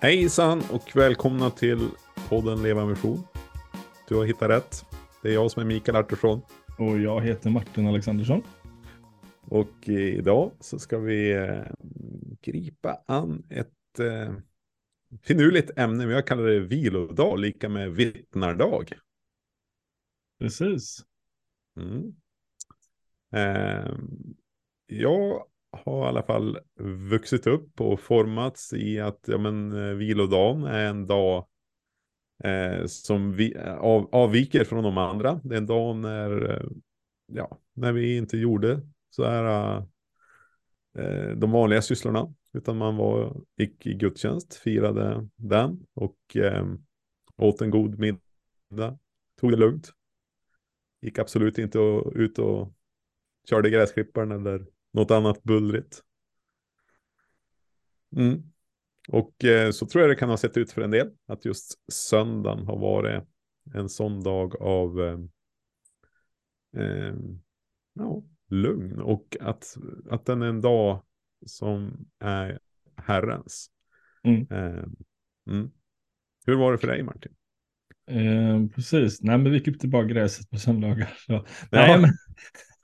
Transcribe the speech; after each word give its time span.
Hejsan 0.00 0.62
och 0.72 0.96
välkomna 0.96 1.50
till 1.50 1.88
podden 2.28 2.62
Leva 2.62 2.86
Mission. 2.86 3.22
Du 4.08 4.16
har 4.16 4.24
hittat 4.24 4.50
rätt. 4.50 4.84
Det 5.22 5.28
är 5.28 5.32
jag 5.32 5.50
som 5.50 5.62
är 5.62 5.66
Mikael 5.66 5.96
Artursson. 5.96 6.40
Och 6.78 6.98
jag 6.98 7.20
heter 7.20 7.50
Martin 7.50 7.86
Alexandersson. 7.86 8.42
Och 9.40 9.88
idag 9.88 10.52
så 10.60 10.78
ska 10.78 10.98
vi 10.98 11.32
eh, 11.32 11.62
gripa 12.42 13.04
an 13.06 13.46
ett 13.50 13.98
eh, 13.98 14.34
finurligt 15.22 15.78
ämne. 15.78 16.04
Jag 16.04 16.26
kallar 16.26 16.46
det 16.46 16.60
vilodag, 16.60 17.38
lika 17.38 17.68
med 17.68 17.90
vittnardag. 17.90 18.92
Precis. 20.40 21.04
Mm. 21.80 22.14
Eh, 23.32 23.92
jag 24.86 25.46
har 25.70 26.04
i 26.04 26.08
alla 26.08 26.22
fall 26.22 26.58
vuxit 27.10 27.46
upp 27.46 27.80
och 27.80 28.00
formats 28.00 28.72
i 28.72 29.00
att 29.00 29.24
ja, 29.26 29.38
men, 29.38 29.72
eh, 29.72 29.94
vilodagen 29.94 30.64
är 30.64 30.86
en 30.86 31.06
dag 31.06 31.46
eh, 32.44 32.86
som 32.86 33.32
vi, 33.32 33.56
eh, 33.56 33.74
av, 33.74 34.08
avviker 34.12 34.64
från 34.64 34.84
de 34.84 34.98
andra. 34.98 35.40
Det 35.44 35.54
är 35.54 35.58
en 35.58 35.66
dag 35.66 35.96
när, 35.96 36.50
eh, 36.50 36.66
ja, 37.26 37.58
när 37.74 37.92
vi 37.92 38.16
inte 38.16 38.36
gjorde 38.38 38.80
så 39.10 39.24
här 39.24 39.76
eh, 40.98 41.30
de 41.36 41.50
vanliga 41.50 41.82
sysslorna. 41.82 42.34
Utan 42.52 42.76
man 42.76 42.96
var, 42.96 43.40
gick 43.56 43.86
i 43.86 43.94
gudstjänst, 43.94 44.54
firade 44.54 45.28
den 45.36 45.86
och 45.94 46.36
eh, 46.36 46.66
åt 47.36 47.60
en 47.60 47.70
god 47.70 47.98
middag. 47.98 48.98
Tog 49.40 49.50
det 49.50 49.56
lugnt. 49.56 49.92
Gick 51.02 51.18
absolut 51.18 51.58
inte 51.58 51.78
ut 52.14 52.38
och 52.38 52.72
körde 53.48 53.70
gräsklipparen 53.70 54.32
eller 54.32 54.66
något 54.92 55.10
annat 55.10 55.42
bullrigt. 55.42 56.02
Mm. 58.16 58.42
Och 59.08 59.44
eh, 59.44 59.70
så 59.70 59.86
tror 59.86 60.02
jag 60.02 60.10
det 60.10 60.16
kan 60.16 60.30
ha 60.30 60.36
sett 60.36 60.56
ut 60.56 60.72
för 60.72 60.82
en 60.82 60.90
del. 60.90 61.10
Att 61.26 61.44
just 61.44 61.92
söndagen 61.92 62.66
har 62.66 62.78
varit 62.78 63.24
en 63.74 63.88
sån 63.88 64.22
dag 64.22 64.62
av 64.62 65.00
eh, 65.00 65.18
eh, 66.82 67.14
ja, 67.92 68.22
lugn. 68.48 69.00
Och 69.00 69.36
att, 69.40 69.76
att 70.10 70.26
den 70.26 70.42
är 70.42 70.46
en 70.46 70.60
dag 70.60 71.02
som 71.46 72.06
är 72.18 72.58
Herrens. 72.96 73.70
Mm. 74.22 74.46
Eh, 74.50 74.84
mm. 75.50 75.70
Hur 76.46 76.56
var 76.56 76.72
det 76.72 76.78
för 76.78 76.88
dig 76.88 77.02
Martin? 77.02 77.32
Eh, 78.10 78.66
precis, 78.74 79.22
nej 79.22 79.38
men 79.38 79.52
vi 79.52 79.60
klippte 79.60 79.88
bara 79.88 80.04
gräset 80.04 80.50
på 80.50 80.58
söndagar. 80.58 81.14
Så. 81.26 81.46
Nej, 81.70 82.00
men, 82.00 82.10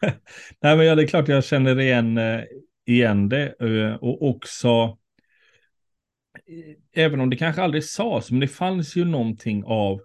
nej 0.60 0.76
men 0.76 0.86
ja, 0.86 0.94
det 0.94 1.02
är 1.02 1.06
klart 1.06 1.28
jag 1.28 1.44
känner 1.44 1.80
igen, 1.80 2.18
eh, 2.18 2.40
igen 2.86 3.28
det. 3.28 3.54
Eh, 3.60 3.94
och 3.94 4.28
också, 4.28 4.98
eh, 6.46 7.04
även 7.04 7.20
om 7.20 7.30
det 7.30 7.36
kanske 7.36 7.62
aldrig 7.62 7.84
sades, 7.84 8.30
men 8.30 8.40
det 8.40 8.48
fanns 8.48 8.96
ju 8.96 9.04
någonting 9.04 9.64
av 9.64 10.00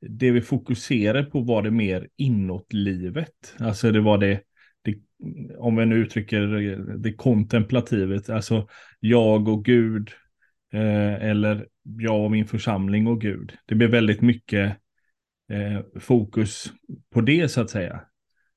det 0.00 0.30
vi 0.30 0.40
fokuserade 0.40 1.24
på 1.24 1.40
var 1.40 1.62
det 1.62 1.70
mer 1.70 2.08
inåt 2.16 2.72
livet. 2.72 3.54
Alltså 3.58 3.90
det 3.90 4.00
var 4.00 4.18
det, 4.18 4.40
det 4.82 4.94
om 5.58 5.76
vi 5.76 5.86
nu 5.86 5.96
uttrycker 5.96 6.40
det, 6.40 6.98
det 6.98 7.12
kontemplativet, 7.12 8.30
alltså 8.30 8.68
jag 9.00 9.48
och 9.48 9.64
Gud, 9.64 10.10
eh, 10.72 11.14
eller 11.14 11.66
jag 11.82 12.24
och 12.24 12.30
min 12.30 12.46
församling 12.46 13.06
och 13.06 13.20
Gud. 13.20 13.52
Det 13.66 13.74
blev 13.74 13.90
väldigt 13.90 14.20
mycket 14.20 14.76
eh, 15.50 16.00
fokus 16.00 16.72
på 17.10 17.20
det 17.20 17.48
så 17.48 17.60
att 17.60 17.70
säga. 17.70 18.00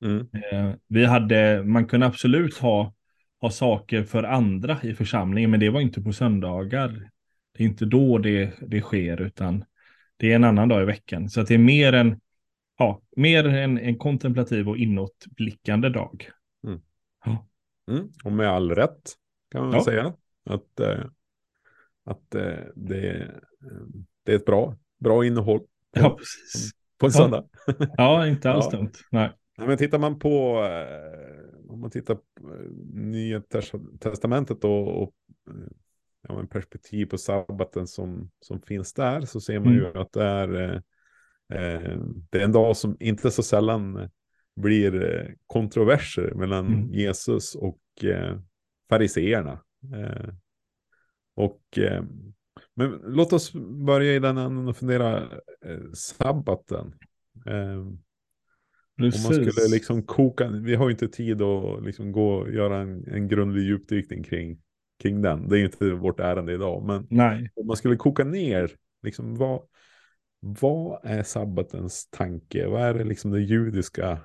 Mm. 0.04 0.26
Eh, 0.32 0.74
vi 0.88 1.04
hade, 1.04 1.62
man 1.64 1.86
kunde 1.86 2.06
absolut 2.06 2.58
ha, 2.58 2.94
ha 3.40 3.50
saker 3.50 4.02
för 4.04 4.22
andra 4.22 4.78
i 4.82 4.94
församlingen, 4.94 5.50
men 5.50 5.60
det 5.60 5.70
var 5.70 5.80
inte 5.80 6.02
på 6.02 6.12
söndagar. 6.12 7.10
Det 7.52 7.62
är 7.62 7.66
inte 7.66 7.84
då 7.84 8.18
det, 8.18 8.52
det 8.60 8.80
sker, 8.80 9.20
utan 9.20 9.64
det 10.16 10.32
är 10.32 10.36
en 10.36 10.44
annan 10.44 10.68
dag 10.68 10.82
i 10.82 10.84
veckan. 10.84 11.28
Så 11.28 11.42
det 11.42 11.54
är 11.54 11.58
mer 11.58 11.92
en, 11.92 12.20
ja, 12.78 13.02
mer 13.16 13.48
en, 13.48 13.78
en 13.78 13.98
kontemplativ 13.98 14.68
och 14.68 14.76
inåtblickande 14.76 15.88
dag. 15.88 16.30
Mm. 16.66 16.80
Ja. 17.24 17.46
Mm. 17.90 18.08
Och 18.24 18.32
med 18.32 18.48
all 18.48 18.70
rätt 18.74 19.12
kan 19.50 19.64
man 19.64 19.72
Ja. 19.72 19.84
säga. 19.84 20.14
Att, 20.50 20.80
eh, 20.80 21.04
att 22.04 22.34
eh, 22.34 22.58
det, 22.74 23.30
det 24.24 24.32
är 24.32 24.36
ett 24.36 24.44
bra, 24.46 24.76
bra 25.00 25.24
innehåll 25.26 25.60
ja, 25.92 26.16
precis. 26.16 26.70
på 26.98 27.06
en 27.06 27.12
söndag. 27.12 27.44
Ja, 27.96 28.26
inte 28.26 28.50
alls 28.50 28.68
Ja. 28.72 28.78
dumt. 28.78 28.92
Nej. 29.10 29.30
Nej, 29.58 29.68
men 29.68 29.78
tittar 29.78 29.98
man 29.98 30.18
på, 30.18 30.64
eh, 30.64 31.70
om 31.70 31.80
man 31.80 31.90
tittar 31.90 32.14
på 32.14 32.54
eh, 32.54 32.70
Nya 32.94 33.38
tes- 33.40 33.98
Testamentet 33.98 34.64
och, 34.64 35.02
och 35.02 35.14
eh, 35.50 35.68
ja, 36.28 36.36
men 36.36 36.46
perspektiv 36.46 37.06
på 37.06 37.18
sabbaten 37.18 37.86
som, 37.86 38.30
som 38.40 38.60
finns 38.60 38.92
där 38.92 39.20
så 39.20 39.40
ser 39.40 39.60
man 39.60 39.74
ju 39.74 39.98
att 39.98 40.12
det 40.12 40.24
är, 40.24 40.74
eh, 41.54 41.98
det 42.30 42.38
är 42.40 42.44
en 42.44 42.52
dag 42.52 42.76
som 42.76 42.96
inte 43.00 43.30
så 43.30 43.42
sällan 43.42 44.08
blir 44.56 45.34
kontroverser 45.46 46.34
mellan 46.34 46.66
Mm. 46.66 46.92
Jesus 46.92 47.54
och 47.54 48.04
eh, 48.04 48.38
fariseerna. 48.88 49.62
Eh, 49.94 50.34
och, 51.34 51.78
eh, 51.78 52.04
men 52.74 52.90
låt 53.04 53.32
oss 53.32 53.52
börja 53.86 54.14
i 54.14 54.18
den 54.18 54.38
änden 54.38 54.68
och 54.68 54.76
fundera 54.76 55.22
eh, 55.64 55.90
sabbaten. 55.92 56.94
Precis. 58.96 59.26
om 59.26 59.32
man 59.32 59.52
skulle 59.52 59.68
liksom 59.68 60.02
koka, 60.02 60.48
vi 60.48 60.74
har 60.74 60.88
ju 60.88 60.92
inte 60.92 61.08
tid 61.08 61.42
att 61.42 61.84
liksom 61.84 62.12
gå 62.12 62.34
och 62.34 62.52
göra 62.52 62.80
en, 62.80 63.04
en 63.08 63.28
grundlig 63.28 63.62
djupdykning 63.62 64.22
kring, 64.22 64.58
kring 65.02 65.22
den. 65.22 65.48
Det 65.48 65.60
är 65.60 65.64
inte 65.64 65.90
vårt 65.90 66.20
ärende 66.20 66.52
idag. 66.52 66.84
Men 66.86 67.06
Nej, 67.10 67.50
om 67.54 67.66
man 67.66 67.76
skulle 67.76 67.96
koka 67.96 68.24
ner, 68.24 68.70
liksom 69.02 69.36
vad, 69.36 69.60
vad 70.40 71.00
är 71.04 71.22
sabbatens 71.22 72.08
tanke? 72.10 72.66
Vad 72.66 72.82
är 72.82 72.94
det 72.94 73.04
liksom 73.04 73.30
den 73.30 73.44
judiska 73.44 74.20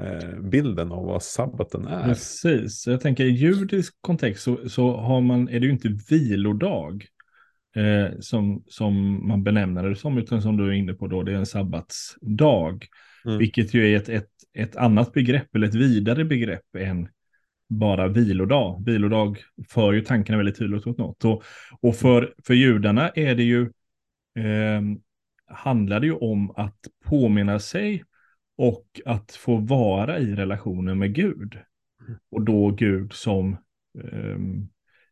eh, 0.00 0.40
bilden 0.40 0.92
av 0.92 1.06
vad 1.06 1.22
sabbaten 1.22 1.86
är? 1.86 2.04
Precis, 2.04 2.86
jag 2.86 3.00
tänker 3.00 3.24
i 3.24 3.30
judisk 3.30 3.94
kontext 4.00 4.42
så, 4.42 4.68
så 4.68 4.96
har 4.96 5.20
man, 5.20 5.48
är 5.48 5.60
det 5.60 5.66
ju 5.66 5.72
inte 5.72 5.98
vilodag 6.08 7.06
eh, 7.76 8.18
som, 8.20 8.64
som 8.66 9.26
man 9.28 9.42
benämner 9.42 9.88
det 9.88 9.96
som, 9.96 10.18
utan 10.18 10.42
som 10.42 10.56
du 10.56 10.68
är 10.68 10.72
inne 10.72 10.94
på 10.94 11.06
då, 11.06 11.22
det 11.22 11.32
är 11.32 11.36
en 11.36 11.46
sabbatsdag. 11.46 12.86
Mm. 13.24 13.38
Vilket 13.38 13.74
ju 13.74 13.92
är 13.92 13.96
ett, 13.96 14.08
ett, 14.08 14.30
ett 14.54 14.76
annat 14.76 15.12
begrepp, 15.12 15.54
eller 15.56 15.66
ett 15.66 15.74
vidare 15.74 16.24
begrepp 16.24 16.76
än 16.78 17.08
bara 17.68 18.08
vilodag. 18.08 18.82
Vilodag 18.86 19.38
för 19.68 19.92
ju 19.92 20.00
tankarna 20.00 20.36
väldigt 20.36 20.58
tydligt 20.58 20.86
åt 20.86 20.98
något. 20.98 21.24
Och, 21.24 21.42
och 21.80 21.96
för, 21.96 22.34
för 22.46 22.54
judarna 22.54 23.08
är 23.08 23.34
det 23.34 23.42
ju, 23.42 23.62
eh, 24.38 24.82
handlar 25.46 26.00
det 26.00 26.06
ju 26.06 26.14
om 26.14 26.50
att 26.50 26.78
påminna 27.04 27.58
sig 27.58 28.04
och 28.56 29.00
att 29.04 29.32
få 29.32 29.56
vara 29.56 30.18
i 30.18 30.34
relationen 30.34 30.98
med 30.98 31.14
Gud. 31.14 31.58
Och 32.30 32.42
då 32.42 32.70
Gud 32.70 33.12
som, 33.12 33.56
ehm, 34.12 34.68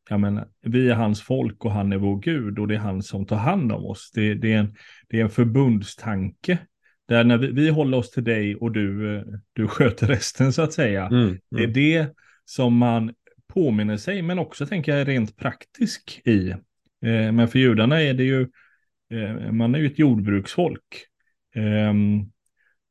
jag 0.09 0.21
menar, 0.21 0.49
vi 0.61 0.91
är 0.91 0.95
hans 0.95 1.23
folk 1.23 1.65
och 1.65 1.73
han 1.73 1.93
är 1.93 1.97
vår 1.97 2.21
Gud 2.21 2.59
och 2.59 2.69
det 2.69 2.75
är 2.75 2.79
han 2.79 3.03
som 3.03 3.27
tar 3.27 3.37
hand 3.37 3.73
om 3.73 3.85
oss. 3.85 4.11
Det, 4.15 4.35
det, 4.35 4.53
är, 4.53 4.59
en, 4.59 4.75
det 5.09 5.21
är 5.21 5.25
en 5.25 5.31
förbundstanke. 5.31 6.59
Där 7.11 7.25
när 7.25 7.39
vi, 7.39 7.47
vi 7.53 7.69
håller 7.69 7.99
oss 7.99 8.11
till 8.11 8.25
dig 8.25 8.57
och 8.57 8.73
du, 8.73 9.17
eh, 9.17 9.23
du 9.53 9.69
sköter 9.69 10.07
resten 10.07 10.53
så 10.53 10.63
att 10.63 10.73
säga. 10.73 11.07
Mm, 11.07 11.39
Det 11.51 11.57
är 11.57 11.65
mm, 11.65 11.73
det 11.73 12.09
som 12.45 12.77
man 12.77 13.15
påminner 13.53 13.97
sig, 13.97 14.23
men 14.23 14.39
också 14.39 14.67
tänker 14.67 14.97
jag 14.97 15.09
rent 15.09 15.37
praktisk 15.37 16.21
i. 16.25 16.51
Eh, 16.51 17.33
men 17.33 17.49
för 17.49 17.59
judarna 17.59 18.03
är 18.03 18.15
det 18.15 18.25
ju, 18.25 18.41
eh, 19.13 19.53
man 19.53 19.75
är 19.75 19.79
ju 19.79 19.87
ett 19.87 19.99
jordbruksfolk. 19.99 21.07
Ehm, 21.55 22.31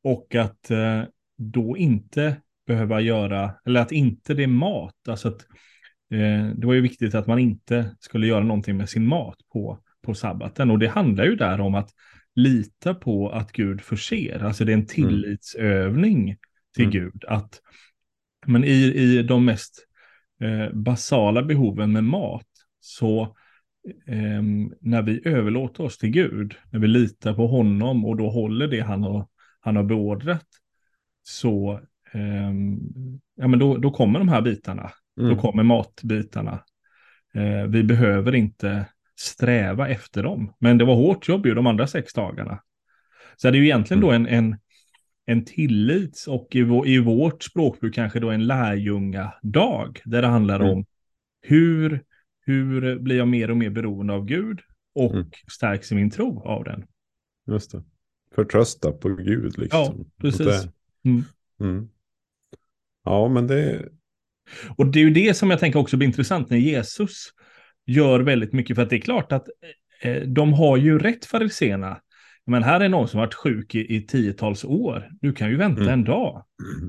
och 0.02 0.34
att 0.34 0.70
eh, 0.70 1.02
då 1.38 1.76
inte 1.76 2.36
behöva 2.66 3.00
göra, 3.00 3.54
eller 3.64 3.80
att 3.80 3.92
inte 3.92 4.34
det 4.34 4.42
är 4.42 4.46
mat, 4.46 5.08
alltså 5.08 5.28
att 5.28 5.46
eh, 6.12 6.46
det 6.56 6.66
var 6.66 6.74
ju 6.74 6.80
viktigt 6.80 7.14
att 7.14 7.26
man 7.26 7.38
inte 7.38 7.96
skulle 8.00 8.26
göra 8.26 8.44
någonting 8.44 8.76
med 8.76 8.88
sin 8.88 9.06
mat 9.06 9.38
på, 9.52 9.78
på 10.02 10.14
sabbaten. 10.14 10.70
Och 10.70 10.78
det 10.78 10.88
handlar 10.88 11.24
ju 11.24 11.36
där 11.36 11.60
om 11.60 11.74
att 11.74 11.90
lita 12.42 12.94
på 12.94 13.30
att 13.30 13.52
Gud 13.52 13.80
förser, 13.80 14.44
alltså 14.44 14.64
det 14.64 14.72
är 14.72 14.76
en 14.76 14.86
tillitsövning 14.86 16.36
till 16.74 16.84
Mm. 16.84 16.92
Gud. 16.92 17.24
Att, 17.28 17.60
men 18.46 18.64
i, 18.64 18.92
i 18.94 19.22
de 19.22 19.44
mest 19.44 19.86
eh, 20.40 20.74
basala 20.74 21.42
behoven 21.42 21.92
med 21.92 22.04
mat, 22.04 22.46
så 22.80 23.36
ehm, 24.06 24.72
när 24.80 25.02
vi 25.02 25.28
överlåter 25.28 25.84
oss 25.84 25.98
till 25.98 26.10
Gud, 26.10 26.54
när 26.70 26.80
vi 26.80 26.86
litar 26.86 27.34
på 27.34 27.46
honom 27.46 28.04
och 28.04 28.16
då 28.16 28.30
håller 28.30 28.68
det 28.68 28.80
han 28.80 29.02
har, 29.02 29.26
han 29.60 29.76
har 29.76 29.84
beordrat, 29.84 30.46
så 31.22 31.80
ehm, 32.12 32.78
ja, 33.34 33.48
men 33.48 33.58
då, 33.58 33.76
då 33.76 33.90
kommer 33.90 34.18
de 34.18 34.28
här 34.28 34.42
bitarna. 34.42 34.90
mm. 35.20 35.30
Då 35.34 35.40
kommer 35.40 35.62
matbitarna. 35.62 36.62
Eh, 37.34 37.66
vi 37.68 37.82
behöver 37.82 38.34
inte 38.34 38.86
sträva 39.20 39.88
efter 39.88 40.22
dem. 40.22 40.54
Men 40.58 40.78
det 40.78 40.84
var 40.84 40.94
hårt 40.94 41.28
jobb 41.28 41.46
ju 41.46 41.54
de 41.54 41.66
andra 41.66 41.86
sex 41.86 42.12
dagarna. 42.12 42.62
Så 43.36 43.50
det 43.50 43.56
är 43.56 43.60
ju 43.60 43.64
egentligen 43.64 44.00
då 44.00 44.10
en, 44.10 44.26
en, 44.26 44.56
en 45.26 45.44
tillits 45.44 46.28
och 46.28 46.48
i, 46.50 46.62
vår, 46.62 46.88
i 46.88 46.98
vårt 46.98 47.42
språkbruk 47.42 47.94
kanske 47.94 48.20
då 48.20 48.30
en 48.30 48.46
lärjungadag. 48.46 50.00
Där 50.04 50.22
det 50.22 50.28
handlar 50.28 50.60
Mm. 50.60 50.72
om 50.72 50.84
hur, 51.42 52.02
hur 52.46 52.98
blir 52.98 53.16
jag 53.16 53.28
mer 53.28 53.50
och 53.50 53.56
mer 53.56 53.70
beroende 53.70 54.12
av 54.12 54.24
Gud 54.24 54.60
och 54.94 55.14
Mm. 55.14 55.26
stärks 55.52 55.92
i 55.92 55.94
min 55.94 56.10
tro 56.10 56.42
av 56.42 56.64
den. 56.64 56.84
Just 57.46 57.72
det. 57.72 57.82
Förtrösta 58.34 58.92
på 58.92 59.08
Gud 59.08 59.58
liksom. 59.58 59.80
Ja, 59.80 59.94
precis. 60.18 60.68
Mm. 61.04 61.22
Mm. 61.60 61.88
Ja, 63.04 63.28
men 63.28 63.46
det... 63.46 63.88
Och 64.76 64.86
det 64.86 64.98
är 64.98 65.04
ju 65.04 65.10
det 65.10 65.34
som 65.34 65.50
jag 65.50 65.60
tänker 65.60 65.78
också 65.78 65.96
blir 65.96 66.08
intressant 66.08 66.50
när 66.50 66.56
Jesus 66.56 67.28
gör 67.86 68.20
väldigt 68.20 68.52
mycket. 68.52 68.76
För 68.76 68.82
att 68.82 68.90
det 68.90 68.96
är 68.96 69.00
klart 69.00 69.32
att 69.32 69.48
eh, 70.02 70.22
de 70.22 70.52
har 70.52 70.76
ju 70.76 70.98
rätt 70.98 71.24
fariséerna. 71.26 72.00
Men 72.46 72.62
här 72.62 72.80
är 72.80 72.88
någon 72.88 73.08
som 73.08 73.20
varit 73.20 73.34
sjuk 73.34 73.74
i, 73.74 73.96
i 73.96 74.06
tiotals 74.06 74.64
år. 74.64 75.08
Du 75.20 75.32
kan 75.32 75.50
ju 75.50 75.56
vänta 75.56 75.80
Mm. 75.82 75.92
en 75.92 76.04
dag. 76.04 76.44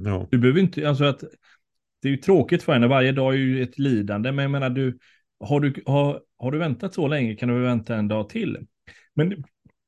Ja, 0.06 0.28
Du 0.32 0.38
behöver 0.38 0.60
inte, 0.60 0.90
alltså 0.90 1.04
att 1.04 1.24
det 2.02 2.08
är 2.08 2.12
ju 2.12 2.18
tråkigt 2.18 2.64
för 2.64 2.74
henne. 2.74 2.88
Varje 2.88 3.12
dag 3.12 3.34
är 3.34 3.38
ju 3.38 3.64
ett 3.64 3.80
lidande. 3.80 4.32
Men 4.32 4.44
jag 4.44 4.52
menar, 4.52 4.70
du, 4.70 4.98
har, 5.40 5.60
du, 5.60 5.74
har, 5.86 6.22
har 6.38 6.52
du 6.52 6.58
väntat 6.58 6.94
så 6.94 7.08
länge 7.08 7.36
kan 7.36 7.50
du 7.50 7.60
vänta 7.60 7.96
en 7.96 8.08
dag 8.08 8.30
till. 8.30 8.58
Men, 9.16 9.44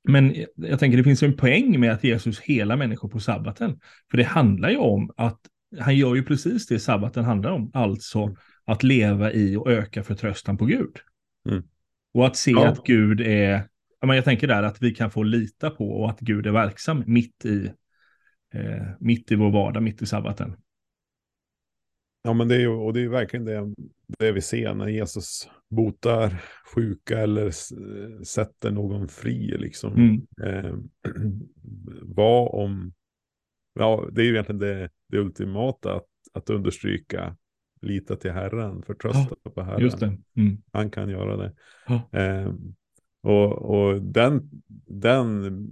men 0.10 0.36
jag 0.56 0.80
tänker 0.80 0.98
det 0.98 1.04
finns 1.04 1.24
en 1.24 1.38
poäng 1.38 1.80
med 1.80 1.92
att 1.92 2.04
Jesus 2.04 2.40
helar 2.40 2.76
människor 2.78 3.10
på 3.10 3.20
sabbaten. 3.20 3.80
För 4.12 4.18
det 4.18 4.24
handlar 4.24 4.70
ju 4.70 4.78
om 4.78 5.12
att 5.18 5.40
han 5.80 5.98
gör 5.98 6.16
ju 6.16 6.24
precis 6.24 6.68
det 6.68 6.80
sabbaten 6.80 7.24
handlar 7.24 7.52
om. 7.52 7.72
Alltså 7.74 8.24
Mm. 8.24 8.36
Att 8.66 8.84
leva 8.84 9.32
i 9.32 9.56
och 9.56 9.72
öka 9.72 10.04
förtröstan 10.04 10.58
på 10.58 10.66
Gud. 10.66 10.98
Mm. 11.50 11.64
Och 12.14 12.28
att 12.28 12.36
se 12.36 12.52
Ja. 12.52 12.68
att 12.68 12.84
Gud 12.84 13.22
är, 13.22 13.70
jag 14.00 14.26
tänker 14.26 14.48
där 14.48 14.64
att 14.64 14.82
vi 14.82 14.96
kan 14.96 15.12
få 15.12 15.24
lita 15.24 15.70
på 15.70 15.90
och 15.90 16.10
att 16.10 16.20
Gud 16.20 16.48
är 16.48 16.52
verksam 16.52 17.04
mitt 17.08 17.46
i, 17.46 17.72
eh, 18.54 18.88
mitt 19.00 19.32
i 19.32 19.36
vår 19.36 19.52
vardag, 19.52 19.84
mitt 19.84 20.02
i 20.02 20.06
sabbaten. 20.06 20.56
ja 22.24 22.34
men 22.34 22.48
det 22.48 22.56
är 22.56 22.60
ju, 22.60 22.68
och 22.68 22.94
det 22.94 23.02
är 23.02 23.10
verkligen 23.10 23.46
det, 23.46 23.74
det 24.20 24.32
vi 24.32 24.42
ser 24.42 24.74
när 24.74 24.88
Jesus 24.88 25.50
botar 25.70 26.44
sjuka 26.76 27.20
eller 27.20 27.52
sätter 28.24 28.72
någon 28.72 29.08
fri 29.08 29.58
liksom. 29.58 29.94
Mm. 29.94 30.22
Eh, 30.44 30.76
vad 32.02 32.64
om, 32.64 32.94
ja 33.80 34.10
det 34.12 34.22
är 34.22 34.26
ju 34.26 34.32
egentligen 34.32 34.60
det, 34.60 34.90
det 35.08 35.18
ultimata 35.18 35.96
att, 35.96 36.08
att 36.34 36.50
understryka, 36.50 37.38
lita 37.84 38.16
till 38.16 38.32
Herren, 38.32 38.84
förtrösta 38.84 39.36
på 39.56 39.62
Herren. 39.62 40.24
Mm. 40.38 40.58
Han 40.72 40.92
kan 40.92 41.10
göra 41.10 41.38
det. 41.38 41.54
Ja. 41.88 42.20
Eh, 42.20 42.54
och, 43.24 43.52
och 43.52 44.02
den, 44.02 44.50
den 44.88 45.68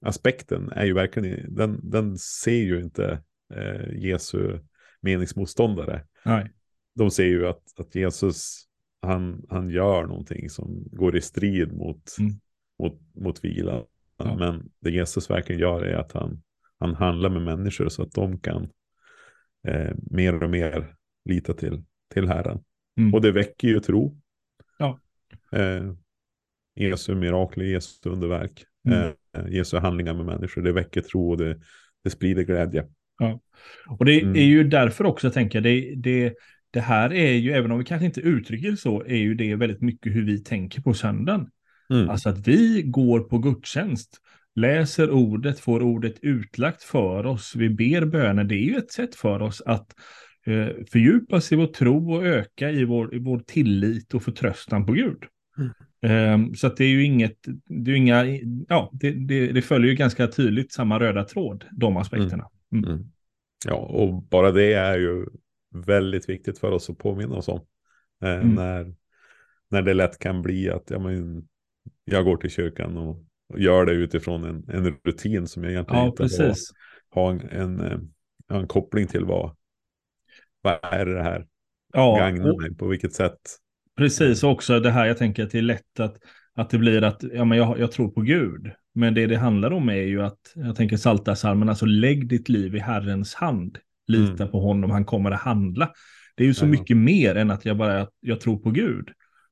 aspekten 0.00 0.72
är 0.72 0.84
ju 0.84 0.92
verkligen, 0.92 1.54
den, 1.54 1.80
den 1.82 2.18
ser 2.18 2.62
ju 2.62 2.80
inte 2.80 3.22
eh, 3.54 3.96
Jesu 3.98 4.58
meningsmotståndare. 5.00 6.04
Nej. 6.24 6.52
De 6.94 7.10
ser 7.10 7.26
ju 7.26 7.46
att, 7.46 7.80
att 7.80 7.94
Jesus, 7.94 8.64
han, 9.02 9.46
han 9.48 9.70
gör 9.70 10.06
någonting 10.06 10.50
som 10.50 10.84
går 10.92 11.16
i 11.16 11.20
strid 11.20 11.72
mot, 11.72 12.16
Mm. 12.18 12.32
mot, 12.78 13.00
mot 13.14 13.44
vila. 13.44 13.84
Ja. 14.16 14.36
Men 14.36 14.70
det 14.80 14.90
Jesus 14.90 15.30
verkligen 15.30 15.60
gör 15.60 15.82
är 15.82 15.94
att 15.94 16.12
han, 16.12 16.42
han 16.78 16.94
handlar 16.94 17.30
med 17.30 17.42
människor 17.42 17.88
så 17.88 18.02
att 18.02 18.12
de 18.12 18.38
kan 18.38 18.68
eh, 19.66 19.94
mer 20.10 20.42
och 20.42 20.50
mer 20.50 20.94
lita 21.24 21.52
till, 21.54 21.82
till 22.14 22.28
Herren. 22.28 22.58
Mm. 22.98 23.14
Och 23.14 23.20
det 23.22 23.32
väcker 23.32 23.68
ju 23.68 23.80
tro. 23.80 24.20
Ja. 24.78 25.00
Eh, 25.52 25.92
Jesu 26.74 27.14
mirakel, 27.14 27.62
Jesu 27.62 28.10
underverk, 28.10 28.64
Mm. 28.88 29.12
eh, 29.36 29.46
Jesu 29.48 29.76
handlingar 29.78 30.14
med 30.14 30.26
människor, 30.26 30.62
det 30.62 30.72
väcker 30.72 31.00
tro 31.00 31.30
och 31.30 31.36
det, 31.36 31.60
det 32.04 32.10
sprider 32.10 32.42
glädje. 32.42 32.86
Och 33.88 34.04
det 34.04 34.20
Mm. 34.20 34.36
är 34.36 34.44
ju 34.44 34.64
därför 34.64 35.04
också, 35.04 35.30
tänker 35.30 35.56
jag, 35.58 35.64
det, 35.64 35.94
det, 35.96 36.34
det 36.70 36.80
här 36.80 37.12
är 37.12 37.32
ju, 37.32 37.52
även 37.52 37.70
om 37.72 37.78
vi 37.78 37.84
kanske 37.84 38.06
inte 38.06 38.20
uttrycker 38.20 38.70
det 38.70 38.76
så, 38.76 39.02
är 39.04 39.16
ju 39.16 39.34
det 39.34 39.54
väldigt 39.54 39.80
mycket 39.80 40.14
hur 40.14 40.24
vi 40.24 40.38
tänker 40.38 40.82
på 40.82 40.94
söndagen. 40.94 41.50
Mm. 41.90 42.10
Alltså 42.10 42.28
att 42.28 42.48
vi 42.48 42.82
går 42.82 43.20
på 43.20 43.38
gudstjänst, 43.38 44.20
läser 44.56 45.10
ordet, 45.10 45.60
får 45.60 45.82
ordet 45.82 46.14
utlagt 46.22 46.82
för 46.82 47.26
oss, 47.26 47.54
vi 47.56 47.68
ber 47.70 48.04
böner. 48.04 48.44
Det 48.44 48.54
är 48.54 48.64
ju 48.64 48.76
ett 48.76 48.92
sätt 48.92 49.14
för 49.14 49.42
oss 49.42 49.62
att 49.66 49.94
eh, 50.46 50.68
fördjupa 50.92 51.40
sig 51.40 51.58
i 51.58 51.60
vår 51.60 51.66
tro 51.66 52.14
och 52.14 52.26
öka 52.26 52.70
i 52.70 52.84
vår, 52.84 53.14
i 53.14 53.18
vår 53.18 53.38
tillit 53.38 54.14
och 54.14 54.22
förtröstan 54.22 54.86
på 54.86 54.92
Gud. 54.92 55.18
Mm. 55.58 56.50
Eh, 56.50 56.52
så 56.54 56.66
att 56.66 56.76
det 56.76 56.84
är 56.84 56.88
ju 56.88 57.04
inget, 57.04 57.36
det 57.66 57.90
är 57.90 57.94
inga, 57.94 58.24
ja, 58.68 58.90
det, 58.92 59.10
det, 59.10 59.52
det 59.52 59.62
följer 59.62 59.90
ju 59.90 59.96
ganska 59.96 60.26
tydligt 60.26 60.72
samma 60.72 61.00
röda 61.00 61.24
tråd, 61.24 61.64
de 61.70 61.96
aspekterna. 61.96 62.48
Mm. 62.72 63.04
Ja, 63.66 63.74
och 63.74 64.22
bara 64.22 64.52
det 64.52 64.72
är 64.72 64.98
ju 64.98 65.26
väldigt 65.74 66.28
viktigt 66.28 66.58
för 66.58 66.70
oss 66.70 66.90
att 66.90 66.98
påminna 66.98 67.34
oss 67.34 67.48
om. 67.48 67.60
Eh, 68.22 68.30
Mm. 68.30 68.54
när, 68.54 68.94
när 69.68 69.82
det 69.82 69.94
lätt 69.94 70.18
kan 70.18 70.42
bli 70.42 70.70
att 70.70 70.90
ja, 70.90 70.98
men, 70.98 71.44
jag 72.04 72.24
går 72.24 72.36
till 72.36 72.50
kyrkan 72.50 72.96
och, 72.96 73.25
och 73.48 73.60
gör 73.60 73.86
det 73.86 73.92
utifrån 73.92 74.44
en, 74.44 74.64
en 74.68 74.96
rutin 75.04 75.46
som 75.46 75.62
jag 75.64 75.72
egentligen 75.72 76.02
Ja, 76.02 76.08
inte 76.08 76.22
har, 76.22 76.28
precis. 76.28 76.72
har 77.10 77.30
en, 77.30 77.40
en, 77.40 77.80
eh, 77.80 77.98
har 78.48 78.60
en 78.60 78.66
koppling 78.68 79.06
till 79.06 79.24
vad, 79.24 79.56
vad 80.62 80.78
är 80.82 81.06
det 81.06 81.22
här 81.22 81.46
Ja, 81.92 82.16
gagnar 82.18 82.60
mig, 82.60 82.74
på 82.76 82.86
vilket 82.86 83.12
sätt. 83.14 83.38
Precis, 83.96 84.42
också 84.42 84.80
det 84.80 84.90
här 84.90 85.06
jag 85.06 85.18
tänker 85.18 85.44
att 85.44 85.50
det 85.50 85.58
är 85.58 85.62
lätt 85.62 86.00
att, 86.00 86.16
att 86.54 86.70
det 86.70 86.78
blir 86.78 87.02
att 87.04 87.22
ja, 87.32 87.44
men 87.44 87.58
jag, 87.58 87.78
jag 87.78 87.92
tror 87.92 88.08
på 88.08 88.20
Gud. 88.20 88.70
Men 88.94 89.14
det 89.14 89.26
det 89.26 89.36
handlar 89.36 89.70
om 89.70 89.88
är 89.88 89.94
ju 89.94 90.22
att, 90.22 90.38
jag 90.54 90.76
tänker 90.76 90.96
Saltarsalmen, 90.96 91.68
alltså 91.68 91.86
lägg 91.86 92.28
ditt 92.28 92.48
liv 92.48 92.74
i 92.76 92.78
Herrens 92.78 93.34
hand. 93.34 93.78
Lita 94.08 94.32
Mm. 94.42 94.48
på 94.50 94.60
honom, 94.60 94.90
han 94.90 95.04
kommer 95.04 95.30
att 95.30 95.40
handla. 95.40 95.92
Det 96.36 96.42
är 96.42 96.46
ju 96.46 96.54
så 96.54 96.64
Ja. 96.64 96.68
mycket 96.70 96.96
mer 96.96 97.34
än 97.34 97.50
att 97.50 97.64
jag 97.64 97.76
bara 97.76 98.08
jag 98.20 98.40
tror 98.40 98.58
på 98.58 98.70
Gud. 98.70 99.08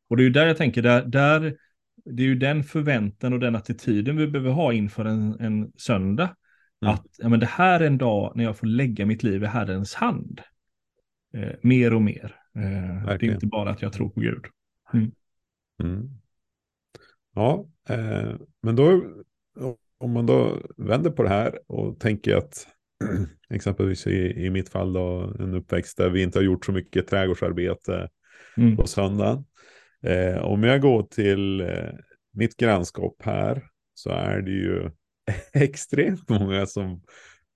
Och 0.08 0.16
det 0.16 0.22
är 0.22 0.24
ju 0.24 0.30
där 0.30 0.46
jag 0.46 0.56
tänker, 0.56 0.82
där, 0.82 1.02
där, 1.04 1.54
det 2.04 2.22
är 2.22 2.26
ju 2.26 2.34
den 2.34 2.64
förväntan 2.64 3.32
och 3.32 3.40
den 3.40 3.56
attityden 3.56 4.16
vi 4.16 4.26
behöver 4.26 4.50
ha 4.50 4.72
inför 4.72 5.04
en, 5.04 5.40
en 5.40 5.72
söndag. 5.76 6.36
Mm. 6.82 6.94
Att 6.94 7.06
ja, 7.18 7.28
men 7.28 7.40
det 7.40 7.46
här 7.46 7.80
är 7.80 7.86
en 7.86 7.98
dag 7.98 8.32
när 8.34 8.44
jag 8.44 8.56
får 8.56 8.66
lägga 8.66 9.06
mitt 9.06 9.22
liv 9.22 9.42
i 9.42 9.46
Herrens 9.46 9.94
hand. 9.94 10.40
Eh, 11.34 11.52
mer 11.62 11.94
och 11.94 12.02
mer. 12.02 12.36
Eh, 12.56 13.16
det 13.18 13.26
är 13.26 13.34
inte 13.34 13.46
bara 13.46 13.70
att 13.70 13.82
jag 13.82 13.92
tror 13.92 14.08
på 14.08 14.20
Gud. 14.20 14.44
Mm. 15.82 16.10
Ja, 17.34 17.68
eh, 17.88 18.34
men 18.62 18.76
då 18.76 19.02
om 19.98 20.10
man 20.10 20.26
då 20.26 20.62
vänder 20.76 21.10
på 21.10 21.22
det 21.22 21.28
här 21.28 21.58
och 21.66 22.00
tänker 22.00 22.36
att 22.36 22.66
exempelvis 23.50 24.06
i, 24.06 24.44
i 24.46 24.50
mitt 24.50 24.68
fall 24.68 24.92
då 24.92 25.34
en 25.38 25.54
uppväxt 25.54 25.96
där 25.96 26.10
vi 26.10 26.22
inte 26.22 26.38
har 26.38 26.44
gjort 26.44 26.64
så 26.64 26.72
mycket 26.72 27.06
trädgårdsarbete 27.06 28.08
Mm. 28.56 28.76
på 28.76 28.86
söndagen. 28.86 29.44
Eh, 30.04 30.44
om 30.44 30.62
jag 30.62 30.80
går 30.80 31.02
till 31.02 31.60
eh, 31.60 31.94
mitt 32.32 32.56
grannskap 32.56 33.16
här 33.22 33.64
så 33.94 34.10
är 34.10 34.40
det 34.40 34.50
ju 34.50 34.90
extremt 35.52 36.28
många 36.28 36.66
som, 36.66 37.02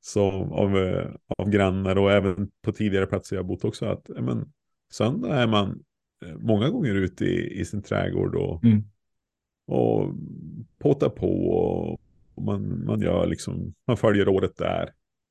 som 0.01 0.53
av, 0.53 0.79
eh, 0.79 1.11
av 1.39 1.51
grannar 1.51 1.97
och 1.99 2.13
även 2.13 2.51
på 2.63 2.73
tidigare 2.73 3.07
platser 3.07 3.37
jag 3.37 3.47
bott 3.47 3.65
också 3.65 3.87
att 3.87 4.09
men, 4.09 4.53
söndag 4.93 5.35
är 5.35 5.47
man 5.47 5.83
eh, 6.25 6.37
många 6.39 6.69
gånger 6.69 6.95
ute 6.95 7.25
i, 7.25 7.61
i 7.61 7.65
sin 7.65 7.83
trädgård 7.83 8.35
och, 8.35 8.65
Mm. 8.65 8.83
och 9.67 10.15
påtar 10.79 11.09
på 11.09 11.49
och, 11.49 12.01
och 12.35 12.43
man, 12.43 12.85
man 12.85 13.01
gör 13.01 13.27
liksom, 13.27 13.75
man 13.87 13.97
följer 13.97 14.29
året 14.29 14.57
där. 14.57 14.91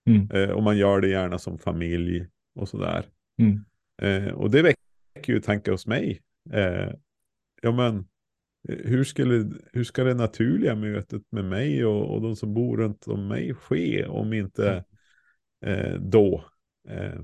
Mm. 0.09 0.31
Eh, 0.31 0.49
och 0.49 0.63
man 0.63 0.77
gör 0.77 1.01
det 1.01 1.07
gärna 1.07 1.37
som 1.37 1.57
familj 1.57 2.27
och 2.55 2.69
sådär. 2.69 3.05
Mm. 3.39 3.65
Eh, 4.01 4.33
och 4.33 4.51
det 4.51 4.61
väcker 4.61 5.33
ju 5.33 5.39
tankar 5.39 5.71
hos 5.71 5.87
mig. 5.87 6.21
Eh, 6.53 6.93
ja 7.61 7.71
men, 7.71 7.97
eh, 8.69 8.77
hur, 8.85 9.03
skulle, 9.03 9.51
hur 9.73 9.83
ska 9.83 10.03
det 10.03 10.13
naturliga 10.13 10.75
mötet 10.75 11.23
med 11.29 11.45
mig 11.45 11.85
och, 11.85 12.15
och 12.15 12.21
de 12.21 12.35
som 12.35 12.53
bor 12.53 12.77
runt 12.77 13.07
om 13.07 13.27
mig 13.27 13.53
ske 13.53 14.05
om 14.05 14.33
inte 14.33 14.85
eh, 15.65 15.93
då? 15.93 16.45
Eh, 16.89 17.21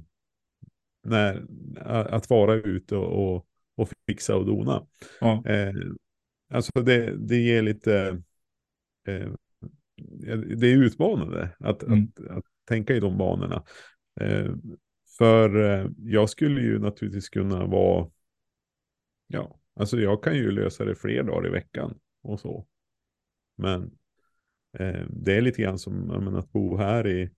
när, 1.06 1.46
att 1.86 2.30
vara 2.30 2.54
ute 2.54 2.96
och, 2.96 3.36
och, 3.36 3.48
och 3.76 3.90
fixa 4.08 4.36
och 4.36 4.46
dona. 4.46 4.88
Ja. 5.22 5.44
Eh, 5.46 5.74
alltså 6.50 6.82
det, 6.82 7.16
det 7.18 7.38
ger 7.38 7.62
lite, 7.62 8.22
eh, 9.08 9.32
det 10.58 10.68
är 10.68 10.84
utmanande 10.84 11.50
att, 11.60 11.84
Mm. 11.84 12.04
att, 12.04 12.38
att 12.38 12.44
tänka 12.68 12.96
i 12.96 13.00
de 13.00 13.18
banorna. 13.18 13.64
Eh, 14.20 14.54
för 15.18 15.50
jag 15.98 16.30
skulle 16.30 16.62
ju 16.62 16.80
naturligtvis 16.80 17.30
kunna 17.30 17.66
vara, 17.66 18.10
ja, 19.28 19.60
alltså 19.76 19.98
jag 20.00 20.24
kan 20.24 20.36
ju 20.36 20.52
lösa 20.52 20.86
det 20.86 20.96
fler 20.96 21.24
dagar 21.24 21.48
i 21.48 21.52
veckan 21.52 22.00
och 22.24 22.40
så. 22.40 22.66
Men 23.58 23.84
eh, 24.80 25.02
det 25.10 25.38
är 25.38 25.42
lite 25.42 25.62
grann 25.62 25.80
som 25.80 25.94
menar, 26.08 26.40
att 26.40 26.52
bo 26.52 26.78
här 26.78 27.08
i, 27.08 27.30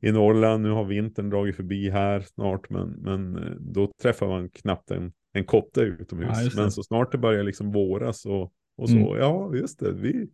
i 0.00 0.12
Norrland. 0.12 0.62
Nu 0.62 0.70
har 0.70 0.84
vintern 0.84 1.30
dragit 1.30 1.56
förbi 1.56 1.90
här 1.90 2.20
snart, 2.20 2.70
men, 2.70 2.88
men 2.90 3.36
eh, 3.36 3.50
då 3.60 3.92
träffar 4.02 4.28
man 4.28 4.50
knappt 4.50 4.90
en, 4.90 5.12
en 5.32 5.44
kotte 5.44 5.80
utomhus. 5.80 6.38
Ja, 6.42 6.44
det. 6.50 6.56
men 6.56 6.70
så 6.72 6.82
snart 6.82 7.12
det 7.12 7.18
börjar 7.18 7.42
liksom 7.42 7.72
våras 7.72 8.26
och, 8.26 8.52
och 8.76 8.90
så, 8.90 8.96
Mm. 8.96 9.18
ja 9.18 9.54
just 9.54 9.78
det, 9.78 9.92
vi, 9.92 10.28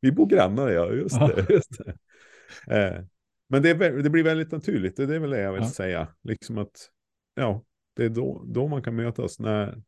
vi 0.00 0.12
bor 0.12 0.26
grannar, 0.26 0.68
ja 0.70 0.92
just 0.92 1.16
Ja. 1.20 1.26
det. 1.36 1.46
Just 1.54 1.78
det. 1.84 1.94
Eh, 2.76 3.04
men 3.48 3.62
det, 3.62 3.70
är, 3.70 4.02
det 4.02 4.10
blir 4.10 4.22
väldigt 4.24 4.52
naturligt, 4.52 4.96
det 4.96 5.14
är 5.14 5.18
väl 5.18 5.30
det 5.30 5.40
jag 5.40 5.52
vill 5.52 5.62
Ja. 5.62 5.68
säga. 5.70 6.08
Liksom 6.22 6.58
att, 6.58 6.90
ja, 7.34 7.64
det 7.96 8.04
är 8.04 8.08
då, 8.08 8.44
då 8.46 8.68
man 8.68 8.82
kan 8.82 8.96
mötas 8.96 9.38
när, 9.38 9.82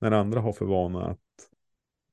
när 0.00 0.10
andra 0.10 0.40
har 0.40 0.52
för 0.52 0.64
vana 0.64 1.06
att, 1.06 1.18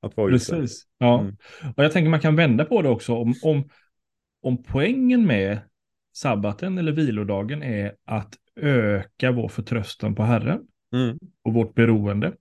att 0.01 0.17
vara 0.17 0.36
ute. 0.36 0.51
Precis. 0.51 0.84
Ja. 0.98 1.20
Mm. 1.20 1.36
Och 1.75 1.84
jag 1.84 1.91
tänker 1.91 2.10
man 2.10 2.20
kan 2.20 2.36
vända 2.36 2.65
på 2.65 2.82
det 2.82 2.89
också. 2.89 3.15
Om, 3.15 3.34
om, 3.44 3.70
om 4.41 4.63
poängen 4.63 5.25
med 5.25 5.60
sabbaten 6.15 6.77
eller 6.77 6.91
vilodagen 6.91 7.63
är 7.63 7.96
att 8.06 8.34
öka 8.56 9.32
vår 9.32 9.48
förtröstan 9.48 10.15
på 10.15 10.24
Herren 10.24 10.67
Mm. 10.94 11.20
och 11.44 11.53
vårt 11.53 11.75
beroende. 11.75 12.34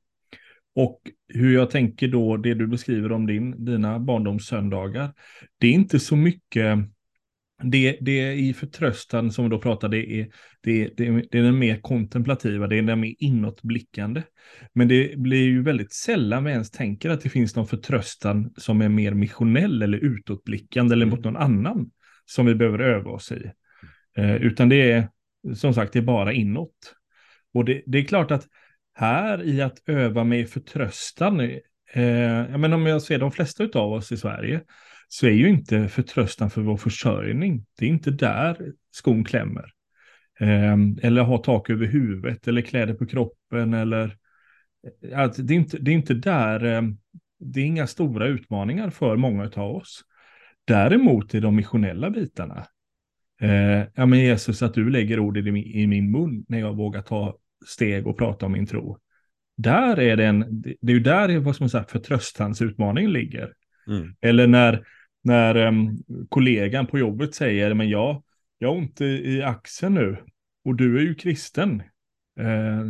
Och 0.74 1.00
hur 1.28 1.54
jag 1.54 1.70
tänker 1.70 2.08
då, 2.08 2.36
det 2.36 2.54
du 2.54 2.66
beskriver 2.66 3.12
om 3.12 3.26
din, 3.26 3.64
dina 3.64 3.98
barndomssöndagar, 3.98 5.12
det 5.58 5.66
är 5.66 5.72
inte 5.72 6.00
så 6.00 6.16
mycket, 6.16 6.78
det, 7.62 7.98
det 8.00 8.20
är 8.20 8.32
i 8.32 8.54
förtröstan 8.54 9.32
som 9.32 9.44
vi 9.44 9.50
då 9.50 9.58
pratar, 9.58 9.88
det 9.88 10.20
är, 10.20 10.28
det, 10.60 10.96
det, 10.96 11.22
det 11.30 11.38
är 11.38 11.42
den 11.42 11.58
mer 11.58 11.80
kontemplativa, 11.80 12.66
det 12.66 12.76
är 12.78 12.82
den 12.82 13.00
mer 13.00 13.14
inåtblickande. 13.18 14.22
Men 14.72 14.88
det 14.88 15.18
blir 15.18 15.44
ju 15.44 15.62
väldigt 15.62 15.92
sällan 15.92 16.44
vi 16.44 16.50
ens 16.50 16.70
tänker 16.70 17.10
att 17.10 17.20
det 17.20 17.28
finns 17.28 17.56
någon 17.56 17.66
förtröstan 17.66 18.52
som 18.56 18.82
är 18.82 18.88
mer 18.88 19.14
missionell 19.14 19.82
eller 19.82 19.98
utåtblickande 19.98 20.92
eller 20.92 21.06
mot 21.06 21.24
någon 21.24 21.36
annan 21.36 21.90
som 22.24 22.46
vi 22.46 22.54
behöver 22.54 22.78
öva 22.78 23.10
oss 23.10 23.32
i. 23.32 23.50
Eh, 24.16 24.36
utan 24.36 24.68
det 24.68 24.90
är, 24.90 25.08
som 25.54 25.74
sagt, 25.74 25.92
det 25.92 25.98
är 25.98 26.02
bara 26.02 26.32
inåt. 26.32 26.94
Och 27.54 27.64
det, 27.64 27.82
det 27.86 27.98
är 27.98 28.04
klart 28.04 28.30
att 28.30 28.46
här 28.94 29.44
i 29.44 29.60
att 29.62 29.88
öva 29.88 30.24
mig 30.24 30.46
förtröstan, 30.46 31.40
eh, 31.40 32.02
jag 32.50 32.60
menar 32.60 32.76
om 32.76 32.86
jag 32.86 33.02
ser 33.02 33.18
de 33.18 33.32
flesta 33.32 33.68
av 33.74 33.92
oss 33.92 34.12
i 34.12 34.16
Sverige, 34.16 34.60
så 35.08 35.26
är 35.26 35.30
ju 35.30 35.48
inte 35.48 35.88
förtröstan 35.88 36.50
för 36.50 36.60
vår 36.60 36.76
försörjning, 36.76 37.66
det 37.78 37.84
är 37.84 37.88
inte 37.88 38.10
där 38.10 38.72
skon 38.90 39.24
klämmer. 39.24 39.72
Eh, 40.40 40.76
eller 41.02 41.22
ha 41.22 41.38
tak 41.38 41.70
över 41.70 41.86
huvudet, 41.86 42.48
eller 42.48 42.62
kläder 42.62 42.94
på 42.94 43.06
kroppen, 43.06 43.74
eller 43.74 44.16
alltså, 45.14 45.42
det, 45.42 45.54
är 45.54 45.56
inte, 45.56 45.78
det 45.78 45.90
är 45.90 45.94
inte 45.94 46.14
där, 46.14 46.64
eh, 46.64 46.82
det 47.38 47.60
är 47.60 47.64
inga 47.64 47.86
stora 47.86 48.26
utmaningar 48.26 48.90
för 48.90 49.16
många 49.16 49.50
av 49.56 49.76
oss. 49.76 50.02
Däremot 50.64 51.34
i 51.34 51.40
de 51.40 51.56
missionella 51.56 52.10
bitarna, 52.10 52.66
Eh, 53.40 53.84
ja 53.94 54.06
men 54.06 54.18
Jesus, 54.18 54.62
att 54.62 54.74
du 54.74 54.90
lägger 54.90 55.18
ord 55.18 55.36
i 55.36 55.86
min, 55.86 56.10
mun 56.10 56.44
när 56.48 56.58
jag 56.58 56.76
vågar 56.76 57.02
ta 57.02 57.36
steg 57.66 58.06
och 58.06 58.18
prata 58.18 58.46
om 58.46 58.52
min 58.52 58.66
tro. 58.66 58.98
Där 59.56 60.00
är 60.00 60.16
det 60.16 60.26
en, 60.26 60.62
det 60.80 60.92
är 60.92 60.96
ju 60.96 61.00
där 61.00 61.38
vad 61.38 61.56
som 61.56 61.68
sagt 61.68 61.90
förtröstansutmaningen 61.90 63.12
ligger. 63.12 63.52
Mm. 63.86 64.14
Eller 64.20 64.46
när, 64.46 64.86
när 65.26 65.56
um, 65.56 65.98
kollegan 66.28 66.86
på 66.86 66.98
jobbet 66.98 67.34
säger, 67.34 67.74
men 67.74 67.88
jag, 67.88 68.22
jag 68.58 68.68
har 68.68 68.76
ont 68.76 69.00
i, 69.00 69.04
i 69.04 69.42
axeln 69.42 69.94
nu 69.94 70.16
och 70.64 70.74
du 70.74 70.98
är 70.98 71.02
ju 71.02 71.14
kristen. 71.14 71.82
Eh, 72.40 72.84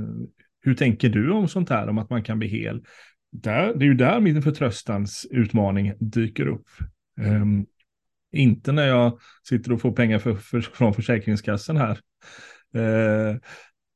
hur 0.61 0.75
tänker 0.75 1.09
du 1.09 1.31
om 1.31 1.49
sånt 1.49 1.71
här, 1.71 1.89
om 1.89 1.99
att 1.99 2.11
man 2.11 2.23
kan 2.23 2.39
bli 2.39 2.49
hel? 2.49 2.85
Där, 3.33 3.75
det 3.75 3.85
är 3.85 3.87
ju 3.87 3.95
där 3.95 4.21
min 4.21 4.43
förtröstans 4.43 5.27
utmaning 5.31 5.93
dyker 6.01 6.47
upp. 6.47 6.67
Um, 7.21 7.67
inte 8.33 8.73
när 8.73 8.87
jag 8.87 9.19
sitter 9.49 9.73
och 9.73 9.81
får 9.81 9.93
pengar 9.93 10.19
för, 10.19 10.35
för, 10.35 10.61
från 10.61 10.95
Försäkringskassan 10.95 11.77
här. 11.77 11.99
Eh, 12.75 13.37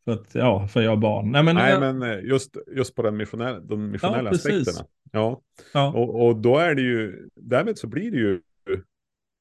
för 0.04 0.12
att, 0.12 0.34
ja, 0.34 0.68
för 0.68 0.82
jag 0.82 0.90
har 0.90 0.96
barn. 0.96 1.32
Nej, 1.32 1.42
men, 1.42 1.56
Nej, 1.56 1.72
jag, 1.72 1.80
men 1.80 2.02
eh, 2.02 2.24
just, 2.24 2.56
just 2.76 2.94
på 2.94 3.02
den 3.02 3.16
missionella, 3.16 3.60
de 3.60 3.90
missionella 3.90 4.30
Ja, 4.30 4.36
aspekterna. 4.36 4.86
Ja, 5.12 5.40
ja, 5.74 5.92
och, 5.92 6.26
och 6.26 6.36
då 6.36 6.58
är 6.58 6.74
det 6.74 6.82
ju, 6.82 7.28
därmed 7.34 7.78
så 7.78 7.86
blir 7.86 8.10
det 8.10 8.16
ju 8.16 8.40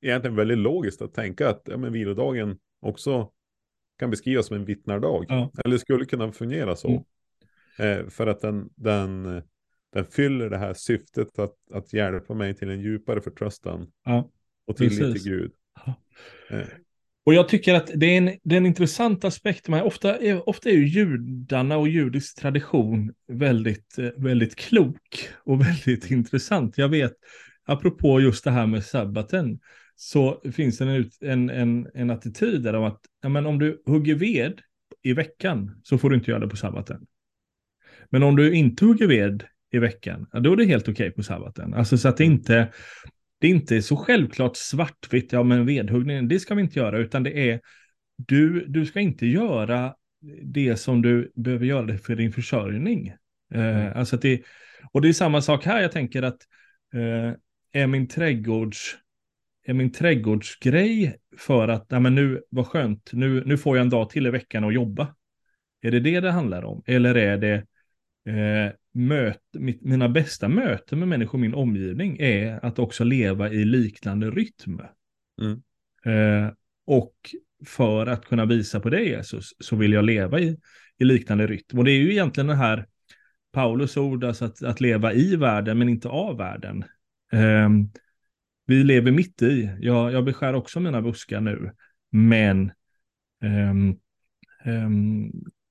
egentligen 0.01 0.36
väldigt 0.36 0.58
logiskt 0.58 1.01
att 1.01 1.13
tänka 1.13 1.50
att 1.50 1.62
ja, 1.66 1.78
men 1.78 1.94
vilodagen 1.94 2.58
också 2.82 3.32
kan 4.00 4.10
beskrivas 4.10 4.46
som 4.46 4.56
en 4.56 4.66
vittnardag. 4.66 5.25
Ja. 5.30 5.51
Eller 5.66 5.78
skulle 5.78 6.06
kunna 6.06 6.32
fungera 6.32 6.75
så. 6.75 7.06
Eh, 7.80 8.08
för 8.08 8.28
att 8.28 8.42
den, 8.42 8.70
den, 8.75 9.42
den 9.94 10.06
fyller 10.06 10.50
det 10.50 10.58
här 10.58 10.74
syftet 10.74 11.39
att, 11.39 11.56
att 11.74 11.94
hjälpa 11.94 12.34
mig 12.34 12.54
till 12.54 12.70
en 12.70 12.82
djupare 12.82 13.22
förtröstan 13.22 13.92
ja. 14.06 14.30
och 14.66 14.78
tillit 14.78 15.13
till 15.13 15.32
Gud. 15.32 15.51
Ja. 15.86 15.94
Eh, 16.50 16.68
och 17.30 17.36
jag 17.36 17.50
tycker 17.50 17.74
att 17.74 17.92
det 17.96 18.06
är 18.06 18.18
en, 18.18 18.26
det 18.44 18.56
är 18.56 18.58
en 18.58 18.66
intressant 18.66 19.26
aspekt. 19.26 19.68
Men 19.68 19.82
ofta, 19.82 20.18
är, 20.18 20.50
ofta 20.50 20.70
är 20.70 20.74
ju 20.74 20.88
judarna 20.88 21.78
och 21.78 21.88
judisk 21.88 22.40
tradition 22.40 23.14
väldigt, 23.28 23.98
eh, 23.98 24.10
väldigt 24.18 24.56
klok 24.56 25.30
och 25.44 25.62
väldigt 25.66 26.12
intressant. 26.12 26.78
Jag 26.78 26.90
vet, 26.90 27.14
apropå 27.66 28.22
just 28.22 28.44
det 28.44 28.52
här 28.52 28.68
med 28.68 28.86
sabbaten, 28.86 29.60
så 29.96 30.42
finns 30.54 30.78
det 30.78 30.86
en, 30.86 31.10
en, 31.22 31.50
en, 31.50 31.88
en 31.94 32.10
attityd 32.10 32.62
där 32.62 32.74
om 32.74 32.84
att 32.84 33.02
ja, 33.22 33.30
men 33.30 33.46
om 33.46 33.60
du 33.60 33.84
hugger 33.86 34.16
ved 34.16 34.62
i 35.02 35.14
veckan 35.14 35.82
så 35.84 35.98
får 35.98 36.10
du 36.10 36.16
inte 36.16 36.32
göra 36.32 36.42
det 36.42 36.50
på 36.50 36.58
sabbaten. 36.58 37.06
Men 38.10 38.24
om 38.24 38.36
du 38.36 38.54
inte 38.54 38.86
hugger 38.86 39.08
ved 39.08 39.44
i 39.72 39.80
veckan, 39.80 40.28
ja, 40.32 40.40
då 40.40 40.54
är 40.54 40.58
det 40.58 40.66
helt 40.66 40.90
okej 40.90 41.12
på 41.12 41.24
sabbaten. 41.24 41.74
Alltså 41.74 41.98
så 41.98 42.08
att 42.08 42.18
det 42.18 42.26
inte, 42.26 42.70
det 43.39 43.48
är 43.48 43.51
inte 43.51 43.81
så 43.81 43.96
självklart 43.96 44.55
svartvitt, 44.55 45.34
ja 45.34 45.43
men 45.43 45.65
vedhuggningen, 45.65 46.27
det 46.27 46.39
ska 46.39 46.55
vi 46.55 46.62
inte 46.62 46.79
göra, 46.79 46.98
utan 46.98 47.24
det 47.24 47.50
är, 47.50 47.62
du, 48.17 48.65
du 48.65 48.86
ska 48.86 49.00
inte 49.00 49.25
göra 49.25 49.96
det 50.43 50.77
som 50.77 51.01
du 51.01 51.31
behöver 51.36 51.65
göra 51.65 51.98
för 51.98 52.15
din 52.15 52.31
försörjning. 52.31 53.13
Eh, 53.53 53.98
alltså 53.98 54.15
att 54.15 54.22
det, 54.22 54.41
och 54.91 55.01
det 55.01 55.10
är 55.10 55.13
samma 55.13 55.41
sak 55.41 55.65
här, 55.65 55.81
jag 55.81 55.91
tänker 55.91 56.24
att 56.24 56.38
eh, 56.93 57.81
är 57.81 57.88
min 57.88 58.08
trädgårds, 58.08 58.98
är 59.65 59.74
min 59.74 59.91
trädgårdsgrej 59.91 61.17
för 61.38 61.67
att, 61.67 61.86
ja 61.89 62.00
men 62.00 62.15
nu, 62.15 62.41
vad 62.50 62.67
skönt, 62.67 63.10
nu, 63.13 63.43
nu 63.46 63.58
får 63.58 63.77
jag 63.77 63.84
en 63.84 63.89
dag 63.89 64.10
till 64.10 64.27
i 64.27 64.29
veckan 64.29 64.63
att 64.63 64.74
jobba. 64.74 65.15
Är 65.81 65.91
det 65.91 66.00
det 66.00 66.19
det 66.19 66.31
handlar 66.31 66.63
om? 66.63 66.84
Eller 66.86 67.15
är 67.15 67.38
det 67.38 67.55
eh, 68.31 68.74
möt, 68.91 69.41
mitt, 69.53 69.81
mina 69.81 70.10
bästa 70.10 70.48
möten 70.48 71.00
med 71.00 71.08
människor 71.08 71.39
i 71.39 71.41
min 71.41 71.53
omgivning 71.53 72.17
är 72.19 72.65
att 72.65 72.79
också 72.79 73.03
leva 73.03 73.50
i 73.50 73.65
liknande 73.65 74.31
rytm. 74.31 74.81
Mm. 75.41 75.62
Eh, 76.05 76.53
och 76.86 77.15
för 77.65 78.08
att 78.08 78.25
kunna 78.25 78.46
visa 78.46 78.79
på 78.79 78.89
det 78.89 79.03
Jesus 79.03 79.50
så 79.60 79.75
vill 79.75 79.93
jag 79.93 80.05
leva 80.05 80.39
i, 80.39 80.58
i 80.98 81.03
liknande 81.03 81.48
rytm. 81.48 81.77
Och 81.77 81.86
det 81.86 81.91
är 81.91 82.00
ju 82.00 82.12
egentligen 82.12 82.48
den 82.48 82.58
här 82.58 82.88
Paulus 83.51 83.98
ord, 83.98 84.24
alltså 84.24 84.46
att, 84.46 84.63
att 84.63 84.81
leva 84.81 85.13
i 85.13 85.36
världen 85.36 85.77
men 85.77 85.89
inte 85.89 86.10
av 86.10 86.38
världen. 86.38 86.84
Eh, 87.31 87.69
vi 88.65 88.84
lever 88.84 89.12
mitt 89.12 89.41
i, 89.41 89.69
jag, 89.79 90.12
jag 90.12 90.25
beskär 90.25 90.53
också 90.53 90.79
mina 90.79 91.01
buskar 91.01 91.41
nu, 91.41 91.72
men 92.12 92.72
ehm, 93.43 93.98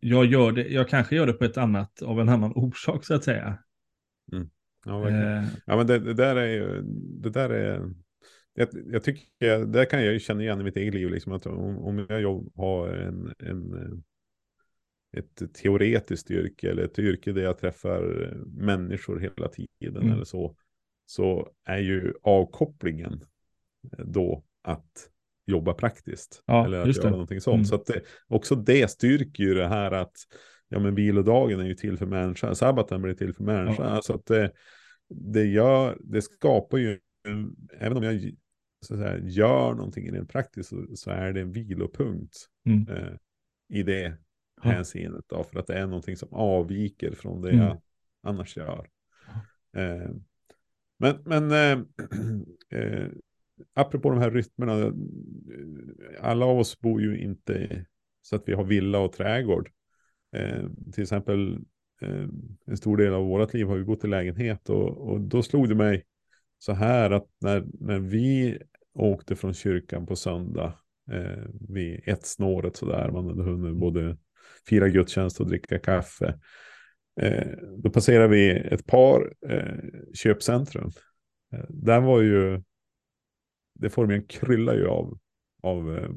jag 0.01 0.27
gör 0.27 0.53
det, 0.53 0.69
jag 0.69 0.89
kanske 0.89 1.17
gör 1.17 1.27
det 1.27 1.33
på 1.33 1.45
ett 1.45 1.57
annat, 1.57 2.03
av 2.03 2.21
en 2.21 2.29
annan 2.29 2.53
orsak 2.53 3.05
så 3.05 3.15
att 3.15 3.25
säga. 3.25 3.59
ja, 4.85 4.99
verkligen. 4.99 5.45
Eh, 5.45 5.49
Ja, 5.67 5.77
men 5.77 5.87
det, 5.87 5.99
det 5.99 6.15
där 6.15 6.37
är 6.37 6.47
ju, 6.47 6.83
det 7.23 7.31
där 7.31 7.51
är, 7.51 7.91
jag, 8.55 8.69
jag 8.87 9.05
tycker, 9.05 9.65
det 9.65 9.87
kan 9.87 10.05
jag 10.05 10.13
ju 10.13 10.19
känna 10.19 10.43
igen 10.43 10.61
i 10.61 10.65
mitt 10.65 10.77
eget 10.77 10.95
liv, 10.95 11.11
liksom 11.11 11.33
att 11.33 11.47
om, 11.47 11.79
om 11.79 12.07
jag 12.09 12.21
jobb, 12.21 12.53
har 12.57 12.89
en, 12.89 13.35
en, 13.39 14.03
ett 15.17 15.55
teoretiskt 15.55 16.31
yrke 16.31 16.71
eller 16.71 16.83
ett 16.83 16.99
yrke 16.99 17.33
där 17.33 17.43
jag 17.43 17.59
träffar 17.59 18.33
människor 18.47 19.19
hela 19.21 19.49
tiden 19.49 19.69
Mm. 19.97 20.13
eller 20.13 20.25
så, 20.25 20.57
så 21.07 21.53
är 21.65 21.79
ju 21.79 22.15
avkopplingen 22.23 23.25
då 23.99 24.45
att 24.63 25.11
jobba 25.49 25.75
praktiskt. 25.75 26.43
Ja, 26.47 26.65
eller 26.65 26.81
att 26.81 26.97
göra 26.97 27.05
det. 27.05 27.11
någonting 27.11 27.41
sånt. 27.41 27.55
Mm. 27.55 27.65
Så 27.65 27.77
det, 27.93 28.03
också 28.27 28.55
det 28.55 28.91
styrker 28.91 29.45
ju 29.45 29.55
det 29.55 29.69
här 29.69 29.91
att 29.91 30.17
ja, 30.69 30.79
men 30.79 30.95
vilodagen 30.95 31.61
är 31.61 31.65
ju 31.65 31.75
till 31.75 31.97
för 31.99 32.07
människan, 32.07 32.57
sabbaten 32.57 33.03
blir 33.03 33.15
till 33.15 33.35
för 33.35 33.45
människan. 33.45 33.87
Ja. 33.87 33.93
Alltså 33.93 34.13
att 34.15 34.27
det, 34.27 34.53
det, 35.09 35.45
gör, 35.45 35.99
det 36.01 36.23
skapar 36.23 36.79
ju, 36.79 36.99
en- 37.29 37.57
även 37.79 37.97
om 37.99 38.03
jag 38.03 38.33
så 38.87 38.95
att 38.95 39.01
säga, 39.01 39.19
gör 39.19 39.75
någonting 39.75 40.13
rent 40.13 40.31
praktiskt 40.31 40.69
så, 40.69 40.87
så 40.95 41.11
är 41.11 41.33
det 41.33 41.41
en 41.41 41.53
vilopunkt 41.53 42.37
Mm. 42.67 42.89
eh, 42.89 43.13
i 43.69 43.83
det 43.83 44.17
Ja. 44.63 44.71
hänseendet. 44.71 45.25
Då, 45.29 45.43
för 45.45 45.59
att 45.59 45.67
det 45.67 45.75
är 45.75 45.87
någonting 45.87 46.17
som 46.17 46.29
avviker 46.33 47.13
från 47.13 47.43
det 47.43 47.51
Mm. 47.51 47.65
jag 47.65 47.81
annars 48.23 48.57
gör. 48.57 48.89
Eh, 49.77 50.11
men 50.99 51.17
men 51.25 51.51
eh, 51.51 51.85
eh, 52.81 53.07
apropå 53.75 54.11
de 54.11 54.19
här 54.19 54.31
rytmerna, 54.31 54.93
alla 56.21 56.47
av 56.47 56.59
oss 56.59 56.81
bor 56.81 57.01
ju 57.01 57.19
inte 57.19 57.87
så 58.23 58.37
att 58.37 58.43
vi 58.47 58.53
har 58.53 58.65
villa 58.65 58.99
och 58.99 59.13
trädgård. 59.13 59.71
Eh, 60.37 60.65
till 60.93 61.03
exempel 61.03 61.59
eh, 62.03 62.27
en 62.67 62.77
stor 62.77 62.97
del 62.97 63.15
av 63.15 63.27
vårt 63.27 63.55
liv 63.55 63.67
har 63.67 63.77
vi 63.77 63.85
bott 63.85 64.05
i 64.05 64.09
lägenhet 64.09 64.69
och, 64.69 65.09
och 65.09 65.21
då 65.21 65.43
slog 65.43 65.69
det 65.69 65.75
mig 65.75 66.05
så 66.59 66.73
här 66.73 67.11
att 67.11 67.27
när, 67.41 67.65
när 67.81 67.99
vi 67.99 68.59
åkte 68.95 69.37
från 69.37 69.55
kyrkan 69.55 70.07
på 70.07 70.17
söndag 70.17 70.79
eh, 71.13 71.45
vid 71.69 72.01
ett 72.05 72.27
snåret 72.27 72.77
sådär, 72.77 73.11
man 73.11 73.27
hade 73.27 73.43
hunnit 73.43 73.77
både 73.77 74.17
fira 74.69 74.89
gudstjänst 74.89 75.41
och 75.41 75.47
dricka 75.47 75.79
kaffe. 75.79 76.39
Eh, 77.21 77.53
då 77.79 77.91
passerade 77.91 78.29
vi 78.29 78.51
ett 78.51 78.87
par 78.87 79.33
eh, 79.49 80.01
köpcentrum. 80.15 80.91
Eh, 81.53 81.65
där 81.69 82.01
var 82.01 82.21
ju, 82.21 82.63
det 83.75 83.91
formen 83.91 84.23
kryllar 84.23 84.75
ju 84.75 84.87
av, 84.87 85.19
av 85.63 85.97
eh, 85.99 86.11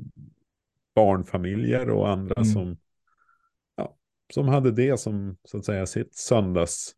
barnfamiljer 0.95 1.89
och 1.89 2.09
andra 2.09 2.35
Mm. 2.37 2.45
som, 2.45 2.77
ja, 3.75 3.97
som 4.33 4.47
hade 4.47 4.71
det 4.71 4.97
som 4.99 5.37
så 5.43 5.57
att 5.57 5.65
säga 5.65 5.85
sitt 5.85 6.15
söndags 6.15 6.95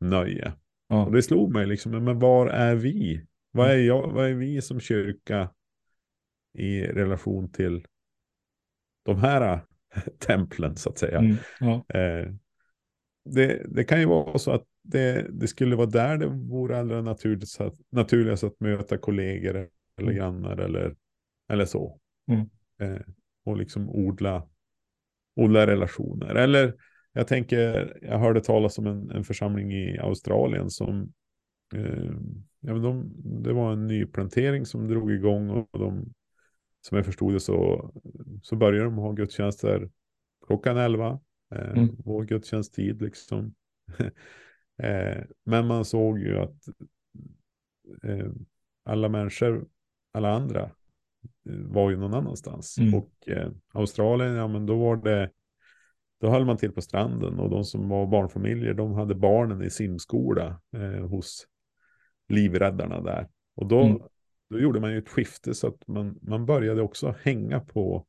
nöje. 0.00 0.52
Ja. 0.88 1.06
Och 1.06 1.12
det 1.12 1.22
slog 1.22 1.52
mig 1.52 1.66
liksom, 1.66 2.04
men 2.04 2.18
var 2.18 2.46
är 2.46 2.74
vi? 2.74 3.26
Vad 3.50 3.70
är, 3.70 3.76
jag, 3.78 4.12
vad 4.12 4.26
är 4.26 4.34
vi 4.34 4.62
som 4.62 4.80
kyrka 4.80 5.50
i 6.58 6.82
relation 6.82 7.52
till 7.52 7.86
de 9.04 9.16
här 9.18 9.60
templen 10.18 10.76
så 10.76 10.90
att 10.90 10.98
säga? 10.98 11.18
Mm, 11.18 11.36
ja. 11.60 11.84
Eh, 11.88 12.32
det, 13.24 13.62
det 13.68 13.84
kan 13.84 14.00
ju 14.00 14.06
vara 14.06 14.38
så 14.38 14.50
att 14.50 14.64
det, 14.82 15.26
det 15.30 15.48
skulle 15.48 15.76
vara 15.76 15.86
där 15.86 16.18
det 16.18 16.26
vore 16.26 16.78
allra 16.78 17.02
naturligt, 17.02 17.58
naturligast 17.90 18.44
att 18.44 18.60
möta 18.60 18.98
kollegor 18.98 19.56
eller 19.56 19.68
Mm. 20.12 20.14
grannar 20.14 20.56
eller, 20.56 20.96
eller 21.50 21.64
så. 21.64 22.00
Mm. 22.28 22.48
Eh, 22.78 23.02
och 23.44 23.56
liksom 23.56 23.90
odla, 23.90 24.48
odla 25.36 25.66
relationer. 25.66 26.34
Eller 26.34 26.74
jag 27.12 27.28
tänker, 27.28 27.98
jag 28.02 28.18
hörde 28.18 28.40
talas 28.40 28.78
om 28.78 28.86
en, 28.86 29.10
en 29.10 29.24
församling 29.24 29.72
i 29.72 29.98
Australien 29.98 30.70
som, 30.70 31.12
eh, 31.74 32.12
ja, 32.60 32.72
men 32.72 32.82
de, 32.82 33.12
det 33.42 33.52
var 33.52 33.72
en 33.72 33.86
ny 33.86 34.06
plantering 34.06 34.66
som 34.66 34.88
drog 34.88 35.12
igång 35.12 35.50
och 35.50 35.78
de, 35.78 36.12
som 36.80 36.96
jag 36.96 37.06
förstod 37.06 37.32
det 37.32 37.40
så, 37.40 37.90
så 38.42 38.56
började 38.56 38.84
de 38.84 38.94
ha 38.94 39.12
gudstjänster 39.12 39.90
klockan 40.46 40.76
11. 40.76 41.20
Eh, 41.54 41.70
Mm. 41.70 41.96
Vår 42.04 42.24
gudstjänsttid 42.24 43.02
liksom. 43.02 43.54
eh, 44.82 45.24
men 45.44 45.66
man 45.66 45.84
såg 45.84 46.18
ju 46.18 46.38
att 46.38 46.68
eh, 48.02 48.30
alla 48.84 49.08
människor, 49.08 49.68
alla 50.12 50.30
andra 50.30 50.70
var 51.44 51.90
ju 51.90 51.96
någon 51.96 52.14
annanstans. 52.14 52.78
Mm. 52.78 52.94
Och 52.94 53.12
eh, 53.28 53.50
Australien, 53.72 54.34
ja 54.34 54.48
men 54.48 54.66
då 54.66 54.78
var 54.78 54.96
det, 54.96 55.30
då 56.20 56.30
höll 56.30 56.44
man 56.44 56.56
till 56.56 56.72
på 56.72 56.80
stranden 56.82 57.38
och 57.38 57.50
de 57.50 57.64
som 57.64 57.88
var 57.88 58.06
barnfamiljer, 58.06 58.74
de 58.74 58.92
hade 58.92 59.14
barnen 59.14 59.62
i 59.62 59.70
simskola 59.70 60.60
eh, 60.76 61.06
hos 61.08 61.46
livräddarna 62.28 63.00
där. 63.00 63.28
Och 63.56 63.66
då, 63.66 63.80
Mm. 63.82 64.02
då 64.50 64.58
gjorde 64.60 64.80
man 64.80 64.92
ju 64.92 64.98
ett 64.98 65.08
skifte 65.08 65.54
så 65.54 65.66
att 65.66 65.86
man, 65.88 66.18
man 66.22 66.46
började 66.46 66.82
också 66.82 67.14
hänga 67.22 67.60
på 67.60 68.06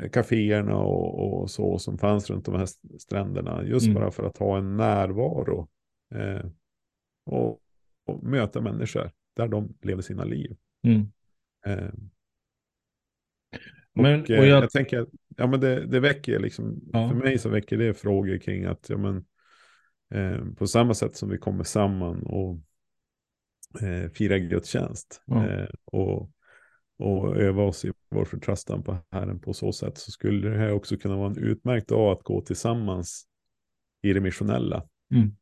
eh, 0.00 0.10
kaféerna 0.10 0.76
och, 0.76 1.40
och 1.42 1.50
så 1.50 1.78
som 1.78 1.98
fanns 1.98 2.30
runt 2.30 2.44
de 2.44 2.54
här 2.54 2.62
st- 2.62 2.98
stränderna. 2.98 3.64
Just 3.64 3.86
Mm. 3.86 3.94
bara 4.00 4.10
för 4.10 4.24
att 4.24 4.38
ha 4.38 4.58
en 4.58 4.76
närvaro. 4.76 5.68
Eh, 6.14 6.46
och, 7.26 7.60
och 8.06 8.22
möta 8.24 8.60
människor 8.60 9.10
där 9.36 9.48
de 9.48 9.74
levde 9.82 10.02
sina 10.02 10.24
liv. 10.24 10.56
Mm. 10.82 11.12
Eh, 11.66 11.90
Men, 13.94 14.20
och, 14.20 14.30
eh, 14.30 14.38
och 14.38 14.46
jag... 14.46 14.62
jag, 14.62 14.70
tänker, 14.70 15.06
ja 15.36 15.46
men 15.46 15.60
det, 15.60 15.86
det 15.86 16.00
väcker 16.00 16.38
liksom, 16.38 16.80
Ja. 16.92 17.08
för 17.08 17.16
mig 17.16 17.38
så 17.38 17.48
väcker 17.48 17.78
det 17.78 17.94
frågor 17.94 18.38
kring 18.38 18.64
att, 18.64 18.86
ja 18.88 18.96
men, 18.96 19.24
eh, 20.14 20.44
på 20.58 20.66
samma 20.66 20.94
sätt 20.94 21.16
som 21.16 21.28
vi 21.28 21.38
kommer 21.38 21.64
samman 21.64 22.22
och 22.22 22.60
eh, 23.82 24.10
firar 24.10 24.36
gudstjänst 24.38 25.22
Ja. 25.26 25.48
eh, 25.48 25.68
och, 25.84 26.30
och 26.98 27.36
öva 27.36 27.62
oss 27.62 27.84
i 27.84 27.92
vår 28.10 28.24
förtröstan 28.24 28.82
på 28.82 28.98
Herren 29.10 29.40
på 29.40 29.52
så 29.52 29.72
sätt 29.72 29.98
så 29.98 30.10
skulle 30.10 30.48
det 30.48 30.58
här 30.58 30.72
också 30.72 30.96
kunna 30.96 31.16
vara 31.16 31.30
en 31.30 31.38
utmärkt 31.38 31.88
dag 31.88 32.12
att 32.12 32.22
gå 32.22 32.40
tillsammans 32.40 33.26
i 34.02 34.12
det 34.12 34.20
missionella. 34.20 34.84
Mm. 35.14 35.36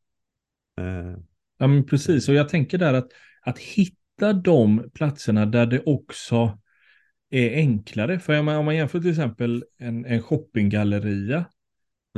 Eh, 0.80 1.18
Ja, 1.59 1.66
men 1.66 1.87
precis. 1.87 2.28
Och 2.28 2.35
jag 2.35 2.49
tänker 2.49 2.78
där 2.78 2.94
att, 2.94 3.09
att 3.42 3.59
hitta 3.59 4.33
de 4.33 4.90
platserna 4.94 5.47
där 5.47 5.66
det 5.66 5.83
också 5.87 6.59
är 7.35 7.55
enklare. 7.57 8.19
För 8.19 8.38
om 8.38 8.45
man 8.64 8.76
jämför 8.76 9.00
till 9.00 9.11
exempel 9.11 9.64
en, 9.78 10.04
en 10.04 10.23
shoppinggalleria 10.23 11.45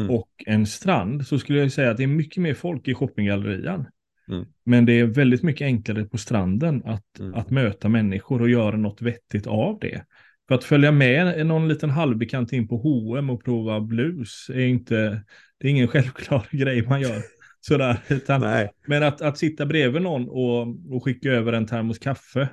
Mm. 0.01 0.11
och 0.11 0.29
en 0.47 0.67
strand 0.67 1.27
så 1.27 1.39
skulle 1.39 1.59
jag 1.59 1.73
säga 1.73 1.91
att 1.91 1.97
det 1.97 2.03
är 2.03 2.07
mycket 2.07 2.43
mer 2.43 2.55
folk 2.55 2.89
i 2.89 2.95
shoppinggallerian. 2.95 3.87
Mm. 4.29 4.45
Men 4.65 4.87
det 4.87 4.93
är 5.01 5.05
väldigt 5.05 5.43
mycket 5.43 5.65
enklare 5.65 6.05
på 6.05 6.19
stranden 6.19 6.83
att, 6.85 7.19
Mm. 7.21 7.35
att 7.35 7.51
möta 7.51 7.89
människor 7.89 8.43
och 8.43 8.51
göra 8.51 8.77
något 8.77 9.03
vettigt 9.03 9.47
av 9.47 9.79
det. 9.81 10.05
För 10.49 10.55
att 10.55 10.65
följa 10.65 10.93
med 10.93 11.47
någon 11.47 11.69
liten 11.69 11.91
halvbekant 11.91 12.53
in 12.53 12.69
på 12.69 12.77
H&M 12.77 13.31
och 13.31 13.45
prova 13.45 13.81
blus 13.81 14.51
är 14.55 14.61
inte, 14.67 15.23
det 15.59 15.67
är 15.67 15.71
ingen 15.71 15.89
självklar 15.93 16.47
grej 16.51 16.87
man 16.87 17.01
gör. 17.01 17.23
Sådär, 17.61 17.97
utan 18.09 18.41
nej, 18.41 18.71
men 18.87 19.03
att, 19.03 19.23
att 19.23 19.39
sitta 19.39 19.67
bredvid 19.67 20.03
någon 20.03 20.29
och, 20.29 20.95
och 20.97 21.05
skicka 21.05 21.29
över 21.29 21.53
en 21.53 21.67
termos 21.67 21.99
kaffe. 21.99 22.49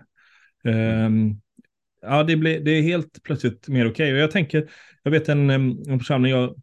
ehm, 0.64 1.36
ja, 2.04 2.24
det, 2.24 2.36
blir, 2.36 2.60
det 2.60 2.72
är 2.72 2.82
helt 2.82 3.24
plötsligt 3.24 3.68
mer 3.68 3.88
okej. 3.88 4.14
Och 4.14 4.20
jag 4.20 4.32
tänker, 4.32 4.70
jag 5.04 5.12
vet 5.12 5.30
en, 5.30 5.50
en 5.50 6.00
församling 6.00 6.32
jag 6.32 6.56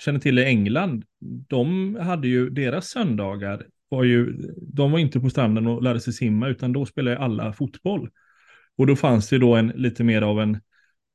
känner 0.00 0.20
till 0.20 0.38
i 0.38 0.44
England. 0.44 1.04
De 1.48 1.94
hade 2.00 2.28
ju, 2.28 2.50
deras 2.50 2.88
söndagar 2.88 3.66
var 3.88 4.04
ju, 4.04 4.32
de 4.56 4.92
var 4.92 4.98
inte 4.98 5.20
på 5.20 5.30
stranden 5.30 5.66
och 5.66 5.82
lärde 5.82 6.00
sig 6.00 6.12
simma, 6.12 6.48
utan 6.48 6.72
då 6.72 6.86
spelade 6.86 7.18
alla 7.18 7.52
fotboll. 7.52 8.10
Och 8.76 8.86
då 8.86 8.96
fanns 8.96 9.28
det 9.28 9.38
då 9.38 9.54
en 9.54 9.68
lite 9.68 10.04
mer 10.04 10.22
av 10.22 10.40
en 10.40 10.54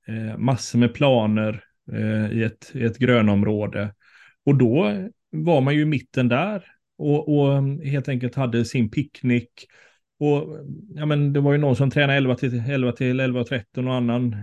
eh, 0.08 0.38
massor 0.38 0.80
med 0.80 0.94
planer 0.94 1.64
eh, 1.92 2.32
i, 2.32 2.44
ett, 2.44 2.72
i 2.74 2.84
ett 2.84 2.98
grönområde. 2.98 3.94
Och 4.46 4.56
då 4.56 4.92
var 5.32 5.62
man 5.62 5.76
ju 5.76 5.82
i 5.82 5.86
mitten 5.86 6.28
där 6.28 6.64
och, 6.98 7.38
och 7.38 7.64
helt 7.84 8.10
enkelt 8.10 8.36
hade 8.36 8.66
sin 8.66 8.90
picknick. 8.90 9.52
Och 10.20 10.66
ja, 10.96 11.06
men 11.06 11.34
det 11.34 11.40
var 11.40 11.52
ju 11.52 11.58
någon 11.58 11.76
som 11.76 11.92
tränade 11.92 12.18
11 12.18 12.36
till 12.36 12.64
11 12.70 12.92
till 12.92 13.20
11 13.20 13.40
och 13.40 13.48
13 13.48 13.88
och 13.88 13.94
annan 13.94 14.36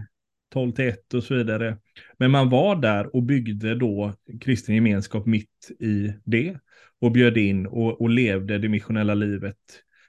12 0.53 0.73
till 0.73 0.89
1 0.89 1.15
och 1.15 1.25
så 1.25 1.35
vidare. 1.35 1.79
Men 2.19 2.31
man 2.31 2.49
var 2.49 2.77
där 2.77 3.17
och 3.17 3.23
byggde 3.23 3.75
då 3.75 4.15
kristen 4.41 4.75
gemenskap 4.75 5.27
mitt 5.27 5.71
i 5.81 6.13
det 6.25 6.57
och 7.01 7.13
bjöd 7.13 7.37
in 7.37 7.67
och, 7.67 8.01
och 8.01 8.11
levde 8.11 8.59
det 8.59 8.69
missionella 8.69 9.15
livet. 9.15 9.57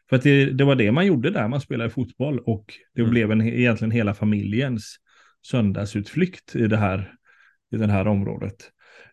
För 0.10 0.16
att 0.16 0.24
det, 0.24 0.46
det 0.46 0.64
var 0.64 0.76
det 0.76 0.92
man 0.92 1.06
gjorde 1.06 1.30
där, 1.30 1.48
man 1.48 1.62
spelade 1.62 1.90
fotboll 1.90 2.40
och 2.40 2.74
det 2.96 3.02
Mm. 3.02 3.12
blev 3.12 3.32
en, 3.32 3.42
egentligen 3.42 3.92
hela 3.92 4.14
familjens 4.14 4.96
söndagsutflykt 5.46 6.56
i 6.56 6.68
det 6.68 6.78
här, 6.78 7.14
i 7.72 7.78
det 7.78 7.92
här 7.92 8.08
området. 8.08 8.56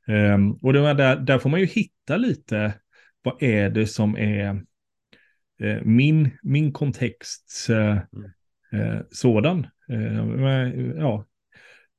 Ehm, 0.08 0.52
och 0.52 0.72
det 0.72 0.80
var 0.80 0.94
där, 0.94 1.16
där 1.16 1.38
får 1.38 1.50
man 1.50 1.60
ju 1.60 1.66
hitta 1.66 2.16
lite, 2.16 2.74
vad 3.22 3.42
är 3.42 3.70
det 3.70 3.86
som 3.86 4.16
är 4.16 4.62
min, 5.82 6.30
min 6.42 6.72
kontext 6.72 7.66
eh, 7.70 7.96
eh, 8.80 9.00
sådan. 9.10 9.66
Eh, 9.88 10.24
men, 10.26 10.96
ja, 10.96 11.26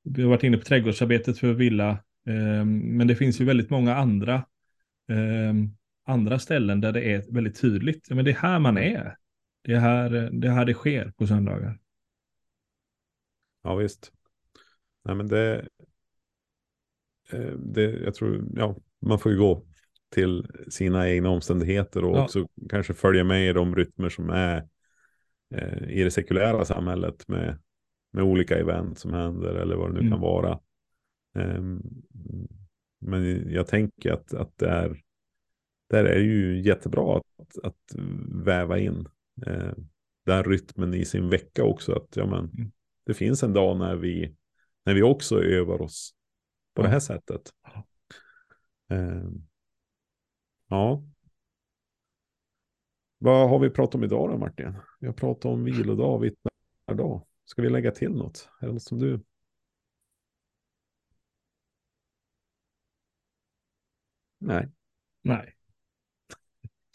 vi 0.03 0.21
har 0.21 0.29
varit 0.29 0.43
inne 0.43 0.57
på 0.57 0.63
trädgårdsarbetet 0.63 1.37
för 1.37 1.53
villa, 1.53 1.89
eh, 2.27 2.65
men 2.65 3.07
det 3.07 3.15
finns 3.15 3.41
ju 3.41 3.45
väldigt 3.45 3.69
många 3.69 3.95
andra, 3.95 4.35
eh, 5.09 5.53
andra 6.05 6.39
ställen 6.39 6.81
där 6.81 6.91
det 6.91 7.01
är 7.01 7.33
väldigt 7.33 7.61
tydligt. 7.61 8.09
Men 8.09 8.25
det 8.25 8.31
är 8.31 8.35
här 8.35 8.59
man 8.59 8.77
är. 8.77 9.15
Det 9.63 9.73
är 9.73 9.79
här 9.79 10.09
det, 10.09 10.47
är 10.47 10.51
här 10.51 10.65
det 10.65 10.73
sker 10.73 11.11
på 11.17 11.27
söndagar. 11.27 11.79
ja 13.63 13.75
visst. 13.75 14.11
Nej 15.05 15.15
men 15.15 15.27
det, 15.27 15.67
eh, 17.31 17.51
det, 17.57 17.81
jag 17.81 18.13
tror, 18.15 18.47
ja, 18.55 18.75
man 18.99 19.19
får 19.19 19.31
ju 19.31 19.37
gå 19.37 19.65
till 20.11 20.47
sina 20.69 21.09
egna 21.09 21.29
omständigheter 21.29 22.03
och 22.05 22.17
Ja. 22.17 22.23
också 22.23 22.47
kanske 22.69 22.93
följa 22.93 23.23
med 23.23 23.49
i 23.49 23.53
de 23.53 23.75
rytmer 23.75 24.09
som 24.09 24.29
är 24.29 24.67
eh, 25.55 25.89
i 25.89 26.03
det 26.03 26.11
sekulära 26.11 26.65
samhället 26.65 27.27
med, 27.27 27.57
med 28.13 28.23
olika 28.23 28.57
event 28.59 28.99
som 28.99 29.13
händer 29.13 29.53
eller 29.55 29.75
vad 29.75 29.89
det 29.89 29.93
nu 29.93 29.99
Mm. 29.99 30.11
kan 30.11 30.19
vara. 30.21 30.59
Ehm, 31.35 31.81
men 33.01 33.51
jag 33.51 33.67
tänker 33.67 34.11
att, 34.11 34.33
att 34.33 34.57
det 34.57 34.69
är, 34.69 35.01
där 35.89 36.05
är 36.05 36.15
det 36.15 36.25
ju 36.25 36.61
jättebra 36.61 37.17
att, 37.17 37.57
att 37.63 37.95
väva 38.45 38.79
in 38.79 39.07
eh, 39.47 39.73
den 40.25 40.43
rytmen 40.43 40.93
i 40.93 41.05
sin 41.05 41.29
vecka 41.29 41.63
också. 41.63 41.93
Att, 41.93 42.15
ja, 42.15 42.25
men, 42.25 42.39
Mm. 42.57 42.71
Det 43.05 43.13
finns 43.13 43.43
en 43.43 43.53
dag 43.53 43.77
när 43.77 43.95
vi, 43.95 44.35
när 44.85 44.93
vi 44.93 45.01
också 45.01 45.43
övar 45.43 45.81
oss 45.81 46.13
på 46.75 46.81
Ja. 46.81 46.83
det 46.85 46.89
här 46.91 46.99
sättet. 46.99 47.41
Ja. 47.63 47.87
Ja. 50.71 51.03
Vad 53.17 53.49
har 53.49 53.59
vi 53.59 53.69
pratat 53.69 53.95
om 53.95 54.03
idag 54.03 54.29
då 54.29 54.37
Martin? 54.37 54.73
Vi 54.99 55.07
har 55.07 55.13
pratat 55.13 55.45
om 55.45 55.63
vilodag, 55.63 56.19
vittnardag. 56.19 57.25
Ska 57.45 57.61
vi 57.61 57.69
lägga 57.69 57.91
till 57.91 58.11
något? 58.11 58.49
Är 58.61 58.67
det 58.67 58.73
något 58.73 58.83
som 58.83 58.99
du? 58.99 59.19
Nej, 64.39 64.69
Nej, 65.21 65.55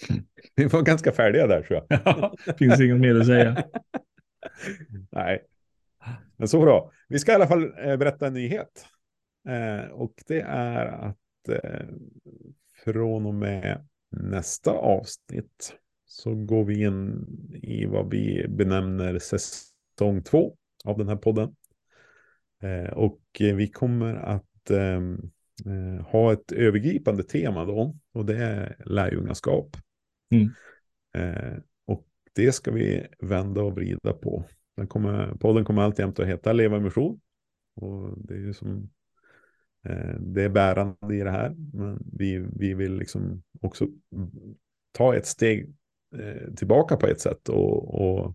vi 0.54 0.64
var 0.64 0.82
ganska 0.82 1.12
färdiga 1.12 1.46
där 1.46 1.62
tror 1.62 1.86
jag. 1.88 2.58
finns 2.58 2.80
inget 2.80 3.00
mer 3.00 3.20
att 3.20 3.26
säga. 3.26 3.64
Nej, 5.10 5.46
men 6.36 6.48
så 6.48 6.60
bra. 6.60 6.90
Vi 7.08 7.18
ska 7.18 7.32
i 7.32 7.34
alla 7.34 7.48
fall 7.48 7.78
eh, 7.78 7.96
berätta 7.96 8.26
en 8.26 8.34
nyhet. 8.34 8.86
Eh, 9.48 9.90
och 9.90 10.22
det 10.26 10.40
är 10.40 10.86
att 10.86 11.48
eh, 11.48 11.86
från 12.86 13.26
och 13.26 13.34
med 13.34 13.88
nästa 14.10 14.70
avsnitt 14.70 15.76
så 16.04 16.34
går 16.34 16.64
vi 16.64 16.82
in 16.82 17.26
i 17.62 17.86
vad 17.86 18.10
vi 18.10 18.46
benämner 18.48 19.18
säsong 19.18 20.22
två 20.24 20.56
av 20.84 20.98
den 20.98 21.08
här 21.08 21.16
podden. 21.16 21.56
Eh, 22.62 22.92
och 22.92 23.20
vi 23.38 23.68
kommer 23.68 24.14
att 24.14 24.70
eh, 24.70 25.00
eh, 25.66 26.06
ha 26.06 26.32
ett 26.32 26.52
övergripande 26.52 27.22
tema 27.22 27.64
då 27.64 27.96
och 28.12 28.26
det 28.26 28.36
är 28.36 28.76
lärjungaskap. 28.84 29.76
Mm. 30.30 30.50
Eh, 31.16 31.58
och 31.86 32.06
det 32.32 32.52
ska 32.52 32.70
vi 32.70 33.06
vända 33.18 33.62
och 33.62 33.74
vrida 33.74 34.12
på. 34.12 34.44
Den 34.76 34.86
kommer, 34.86 35.34
podden 35.34 35.64
kommer 35.64 35.82
alltjämt 35.82 36.18
att 36.18 36.28
heta 36.28 36.52
Leva 36.52 36.80
Mission. 36.80 37.20
Och 37.76 38.18
det 38.18 38.34
är 38.34 38.38
ju 38.38 38.54
som 38.54 38.90
det 40.18 40.42
är 40.42 40.48
bärande 40.48 41.14
i 41.16 41.20
det 41.20 41.30
här. 41.30 41.54
Men 41.72 41.98
vi, 42.12 42.46
vi 42.52 42.74
vill 42.74 42.94
liksom 42.94 43.42
också 43.60 43.88
ta 44.92 45.16
ett 45.16 45.26
steg 45.26 45.74
eh, 46.16 46.54
tillbaka 46.54 46.96
på 46.96 47.06
ett 47.06 47.20
sätt 47.20 47.48
och, 47.48 48.00
och 48.00 48.34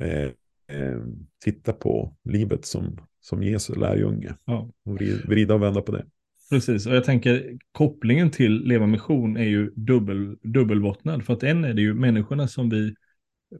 eh, 0.00 0.30
eh, 0.68 1.00
titta 1.44 1.72
på 1.72 2.16
livet 2.24 2.64
som, 2.64 3.00
som 3.20 3.42
Jesu 3.42 3.74
lärjunge. 3.74 4.34
Ja. 4.44 4.70
Och 4.84 4.98
vrida 5.24 5.54
och 5.54 5.62
vända 5.62 5.82
på 5.82 5.92
det. 5.92 6.04
Precis, 6.50 6.86
och 6.86 6.96
jag 6.96 7.04
tänker 7.04 7.58
kopplingen 7.72 8.30
till 8.30 8.64
Leva 8.64 8.86
Mission 8.86 9.36
är 9.36 9.44
ju 9.44 9.70
dubbel, 9.76 10.36
dubbelbottnad. 10.42 11.24
För 11.24 11.32
att 11.32 11.42
en 11.42 11.64
är 11.64 11.74
det 11.74 11.82
ju 11.82 11.94
människorna 11.94 12.48
som 12.48 12.70
vi 12.70 12.94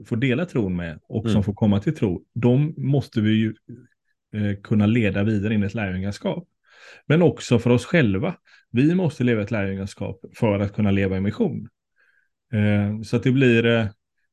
får 0.04 0.16
dela 0.16 0.46
tron 0.46 0.76
med 0.76 0.98
och 1.02 1.24
Mm. 1.24 1.32
som 1.32 1.42
får 1.42 1.54
komma 1.54 1.80
till 1.80 1.94
tro. 1.96 2.24
De 2.34 2.74
måste 2.76 3.20
vi 3.20 3.30
ju 3.30 3.54
eh, 4.32 4.60
kunna 4.62 4.86
leda 4.86 5.24
vidare 5.24 5.54
in 5.54 5.62
i 5.62 5.66
ett 5.66 5.74
lärjungaskap. 5.74 6.48
Men 7.06 7.22
också 7.22 7.58
för 7.58 7.70
oss 7.70 7.84
själva. 7.86 8.34
Vi 8.70 8.94
måste 8.94 9.24
leva 9.24 9.42
ett 9.42 9.50
lärjungaskap 9.50 10.20
för 10.36 10.60
att 10.60 10.72
kunna 10.74 10.90
leva 10.90 11.16
i 11.16 11.20
mission. 11.20 11.68
Eh, 12.52 13.02
så 13.02 13.16
att 13.16 13.22
det 13.22 13.32
blir 13.32 13.66
eh, 13.66 13.86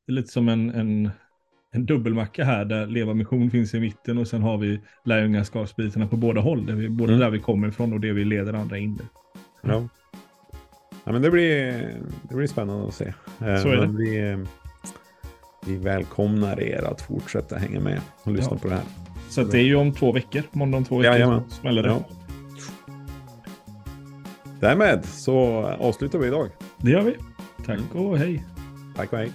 det 0.06 0.12
lite 0.12 0.28
som 0.32 0.48
en, 0.48 0.70
en, 0.70 1.10
en 1.72 1.86
dubbelmacka 1.86 2.44
här 2.44 2.64
där 2.64 2.86
leva 2.86 3.14
mission 3.14 3.50
finns 3.50 3.74
i 3.74 3.80
mitten 3.80 4.18
och 4.18 4.28
sen 4.28 4.42
har 4.42 4.58
vi 4.58 4.80
lärjungaskapsbitarna 5.04 6.06
på 6.08 6.16
båda 6.16 6.40
håll. 6.40 6.66
Där 6.66 6.74
vi, 6.74 6.88
både 6.88 7.12
Mm. 7.12 7.20
där 7.20 7.30
vi 7.30 7.38
kommer 7.38 7.68
ifrån 7.68 7.92
och 7.92 8.00
det 8.00 8.12
vi 8.12 8.24
leder 8.24 8.52
andra 8.52 8.78
in 8.78 8.94
i. 8.94 9.04
Ja. 9.62 9.88
ja 11.04 11.12
men 11.12 11.22
det 11.22 11.30
blir, 11.30 11.72
det 12.28 12.34
blir 12.34 12.46
spännande 12.46 12.88
att 12.88 12.94
se. 12.94 13.04
Eh, 13.40 13.56
Så 13.56 13.68
är 13.68 13.76
men 13.76 13.96
Vi, 13.96 14.30
eh, 14.30 14.38
vi 15.66 15.76
välkomnar 15.76 16.60
er 16.60 16.82
att 16.82 17.00
fortsätta 17.02 17.56
hänga 17.56 17.80
med 17.80 18.00
och 18.22 18.32
lyssna 18.32 18.52
Ja. 18.52 18.58
på 18.58 18.68
det 18.68 18.74
här. 18.74 18.84
Så 19.28 19.42
det 19.44 19.58
är 19.58 19.62
ju 19.64 19.74
om 19.76 19.92
två 19.92 20.12
veckor, 20.12 20.42
måndag 20.52 20.78
om 20.78 20.84
två 20.84 20.98
veckor, 20.98 21.42
så 21.48 21.50
smäller 21.56 21.82
det. 21.82 21.88
Ja. 21.88 22.04
Därmed 24.64 25.04
så 25.04 25.36
avslutar 25.80 26.18
vi 26.18 26.26
idag. 26.26 26.50
Det 26.76 26.90
gör 26.90 27.02
vi. 27.02 27.16
Tack 27.66 27.80
och 27.94 28.18
hej. 28.18 28.44
Tack 28.96 29.12
och 29.12 29.18
hej. 29.18 29.32